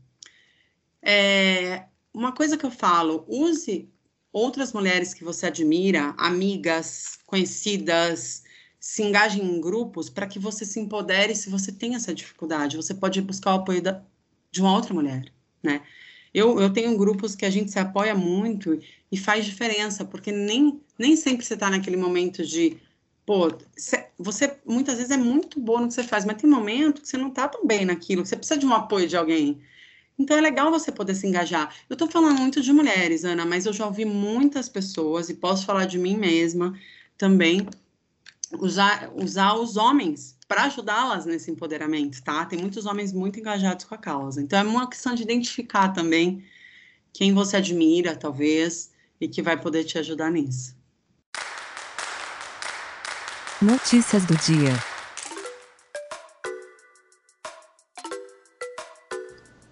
É, 1.01 1.85
uma 2.13 2.33
coisa 2.33 2.57
que 2.57 2.65
eu 2.65 2.71
falo, 2.71 3.25
use 3.29 3.89
outras 4.33 4.73
mulheres 4.73 5.13
que 5.13 5.25
você 5.25 5.47
admira, 5.47 6.15
amigas, 6.17 7.19
conhecidas, 7.27 8.43
se 8.81 9.03
engajem 9.03 9.45
em 9.45 9.61
grupos 9.61 10.11
para 10.11 10.27
que 10.27 10.39
você 10.39 10.65
se 10.65 10.81
empodere 10.81 11.37
se 11.37 11.51
você 11.51 11.71
tem 11.71 11.95
essa 11.95 12.15
dificuldade. 12.15 12.77
Você 12.77 12.95
pode 12.95 13.21
buscar 13.23 13.53
o 13.53 13.59
apoio 13.59 13.83
da, 13.83 14.03
de 14.51 14.61
uma 14.61 14.75
outra 14.75 14.93
mulher, 14.93 15.33
né? 15.63 15.83
Eu, 16.35 16.59
eu 16.59 16.73
tenho 16.73 16.97
grupos 16.97 17.37
que 17.37 17.45
a 17.45 17.51
gente 17.51 17.71
se 17.71 17.79
apoia 17.79 18.15
muito 18.15 18.79
e 19.11 19.19
faz 19.19 19.45
diferença, 19.45 20.03
porque 20.05 20.33
nem, 20.33 20.81
nem 20.99 21.15
sempre 21.15 21.45
você 21.45 21.55
está 21.55 21.69
naquele 21.69 21.97
momento 21.97 22.45
de, 22.45 22.79
pô, 23.25 23.53
você 24.19 24.59
muitas 24.67 24.97
vezes 24.97 25.11
é 25.11 25.17
muito 25.17 25.61
bom 25.61 25.81
no 25.81 25.89
que 25.89 25.95
você 25.95 26.03
faz, 26.03 26.25
mas 26.25 26.37
tem 26.37 26.51
momento 26.51 27.03
que 27.03 27.09
você 27.09 27.17
não 27.17 27.29
está 27.29 27.49
tão 27.49 27.67
bem 27.67 27.85
naquilo, 27.85 28.25
você 28.27 28.37
precisa 28.37 28.59
de 28.59 28.67
um 28.67 28.73
apoio 28.73 29.09
de 29.09 29.17
alguém. 29.17 29.61
Então 30.19 30.37
é 30.37 30.41
legal 30.41 30.71
você 30.71 30.93
poder 30.93 31.15
se 31.15 31.27
engajar. 31.27 31.75
Eu 31.89 31.95
estou 31.95 32.09
falando 32.09 32.39
muito 32.39 32.61
de 32.61 32.73
mulheres, 32.73 33.25
Ana, 33.25 33.47
mas 33.47 33.67
eu 33.67 33.73
já 33.73 33.87
ouvi 33.87 34.05
muitas 34.05 34.69
pessoas, 34.69 35.29
e 35.29 35.35
posso 35.35 35.65
falar 35.65 35.87
de 35.87 35.99
mim 35.99 36.17
mesma 36.17 36.79
também, 37.17 37.67
usar, 38.59 39.11
usar 39.15 39.55
os 39.55 39.77
homens 39.77 40.37
para 40.47 40.65
ajudá-las 40.65 41.25
nesse 41.25 41.51
empoderamento, 41.51 42.23
tá? 42.23 42.45
Tem 42.45 42.59
muitos 42.59 42.85
homens 42.85 43.13
muito 43.13 43.41
engajados 43.41 43.87
com 43.87 43.95
a 43.95 43.99
causa. 43.99 44.43
Então 44.43 44.59
é 44.59 44.63
uma 44.63 44.89
questão 44.89 45.15
de 45.15 45.23
identificar 45.23 45.89
também 45.89 46.45
quem 47.13 47.33
você 47.33 47.57
admira, 47.57 48.15
talvez, 48.15 48.93
e 49.21 49.29
que 49.29 49.41
vai 49.41 49.59
poder 49.59 49.85
te 49.85 49.99
ajudar 49.99 50.31
nisso. 50.31 50.77
Notícias 53.63 54.25
do 54.25 54.35
dia. 54.39 54.73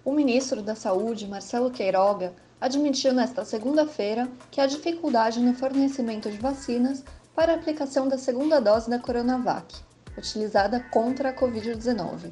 O 0.05 0.13
ministro 0.13 0.61
da 0.61 0.75
Saúde, 0.75 1.27
Marcelo 1.27 1.69
Queiroga, 1.69 2.33
admitiu 2.61 3.11
nesta 3.11 3.43
segunda-feira 3.43 4.29
que 4.49 4.61
há 4.61 4.65
dificuldade 4.65 5.41
no 5.41 5.53
fornecimento 5.53 6.31
de 6.31 6.37
vacinas 6.37 7.03
para 7.35 7.51
a 7.51 7.55
aplicação 7.57 8.07
da 8.07 8.17
segunda 8.17 8.61
dose 8.61 8.89
da 8.89 8.97
Coronavac 8.97 9.75
utilizada 10.17 10.79
contra 10.89 11.31
a 11.31 11.35
Covid-19. 11.35 12.31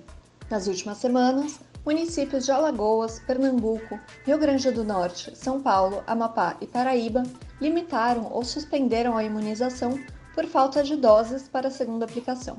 Nas 0.49 0.65
últimas 0.67 0.99
semanas, 0.99 1.59
municípios 1.85 2.45
de 2.45 2.53
Alagoas, 2.53 3.19
Pernambuco, 3.19 3.99
Rio 4.25 4.37
Grande 4.37 4.71
do 4.71 4.85
Norte, 4.85 5.35
São 5.35 5.61
Paulo, 5.61 6.05
Amapá 6.07 6.55
e 6.61 6.67
Paraíba 6.67 7.23
limitaram 7.59 8.31
ou 8.31 8.45
suspenderam 8.45 9.17
a 9.17 9.25
imunização 9.25 9.99
por 10.39 10.47
falta 10.47 10.81
de 10.81 10.95
doses 10.95 11.49
para 11.49 11.67
a 11.67 11.71
segunda 11.71 12.05
aplicação. 12.05 12.55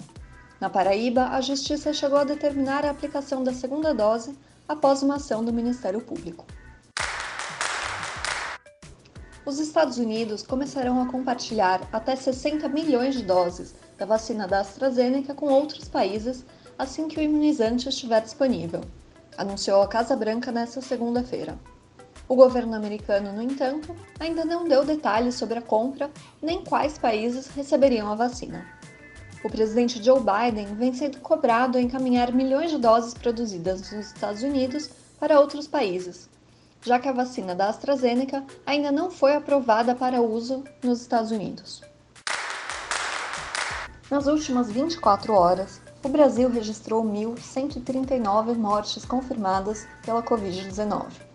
Na 0.60 0.68
Paraíba, 0.68 1.28
a 1.28 1.40
Justiça 1.40 1.94
chegou 1.94 2.18
a 2.18 2.24
determinar 2.24 2.84
a 2.84 2.90
aplicação 2.90 3.42
da 3.42 3.54
segunda 3.54 3.94
dose 3.94 4.38
após 4.68 5.02
uma 5.02 5.16
ação 5.16 5.42
do 5.42 5.50
Ministério 5.50 6.02
Público. 6.02 6.44
Os 9.46 9.58
Estados 9.58 9.96
Unidos 9.96 10.42
começarão 10.42 11.00
a 11.00 11.06
compartilhar 11.06 11.88
até 11.90 12.14
60 12.14 12.68
milhões 12.68 13.14
de 13.14 13.22
doses 13.22 13.74
da 13.96 14.04
vacina 14.04 14.46
da 14.46 14.60
AstraZeneca 14.60 15.32
com 15.32 15.46
outros 15.46 15.88
países 15.88 16.44
assim 16.78 17.08
que 17.08 17.18
o 17.18 17.22
imunizante 17.22 17.88
estiver 17.88 18.20
disponível, 18.20 18.82
anunciou 19.38 19.80
a 19.80 19.88
Casa 19.88 20.14
Branca 20.14 20.52
nesta 20.52 20.82
segunda-feira. 20.82 21.58
O 22.30 22.36
governo 22.36 22.76
americano, 22.76 23.32
no 23.32 23.42
entanto, 23.42 23.92
ainda 24.20 24.44
não 24.44 24.68
deu 24.68 24.84
detalhes 24.84 25.34
sobre 25.34 25.58
a 25.58 25.62
compra 25.62 26.08
nem 26.40 26.62
quais 26.62 26.96
países 26.96 27.48
receberiam 27.48 28.08
a 28.08 28.14
vacina. 28.14 28.64
O 29.42 29.50
presidente 29.50 30.00
Joe 30.00 30.20
Biden 30.20 30.76
vem 30.76 30.94
sendo 30.94 31.18
cobrado 31.18 31.76
a 31.76 31.80
encaminhar 31.80 32.32
milhões 32.32 32.70
de 32.70 32.78
doses 32.78 33.14
produzidas 33.14 33.80
nos 33.80 34.06
Estados 34.06 34.44
Unidos 34.44 34.90
para 35.18 35.40
outros 35.40 35.66
países, 35.66 36.30
já 36.80 37.00
que 37.00 37.08
a 37.08 37.12
vacina 37.12 37.52
da 37.52 37.68
AstraZeneca 37.68 38.44
ainda 38.64 38.92
não 38.92 39.10
foi 39.10 39.34
aprovada 39.34 39.92
para 39.92 40.22
uso 40.22 40.62
nos 40.84 41.00
Estados 41.00 41.32
Unidos. 41.32 41.82
Nas 44.08 44.28
últimas 44.28 44.70
24 44.70 45.32
horas, 45.32 45.80
o 46.04 46.08
Brasil 46.08 46.48
registrou 46.48 47.02
1.139 47.04 48.54
mortes 48.54 49.04
confirmadas 49.04 49.84
pela 50.04 50.22
Covid-19. 50.22 51.29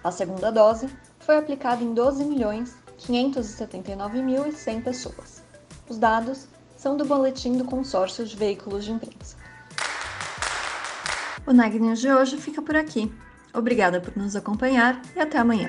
A 0.03 0.11
segunda 0.11 0.51
dose 0.51 0.89
foi 1.21 1.37
aplicada 1.39 1.83
em 1.83 1.95
12.579.100 1.95 4.83
pessoas. 4.83 5.43
Os 5.89 5.97
dados 5.99 6.47
são 6.77 6.97
do 6.97 7.05
Boletim 7.05 7.57
do 7.57 7.65
Consórcio 7.65 8.27
de 8.27 8.37
Veículos 8.37 8.85
de 8.85 8.91
Imprensa. 8.93 9.37
O 11.47 11.53
Nag 11.53 11.79
de 11.79 12.13
hoje 12.13 12.39
fica 12.39 12.63
por 12.63 12.77
aqui. 12.77 13.13
Obrigada 13.53 14.01
por 14.01 14.17
nos 14.17 14.35
acompanhar 14.35 15.03
e 15.15 15.21
até 15.21 15.37
amanhã. 15.39 15.69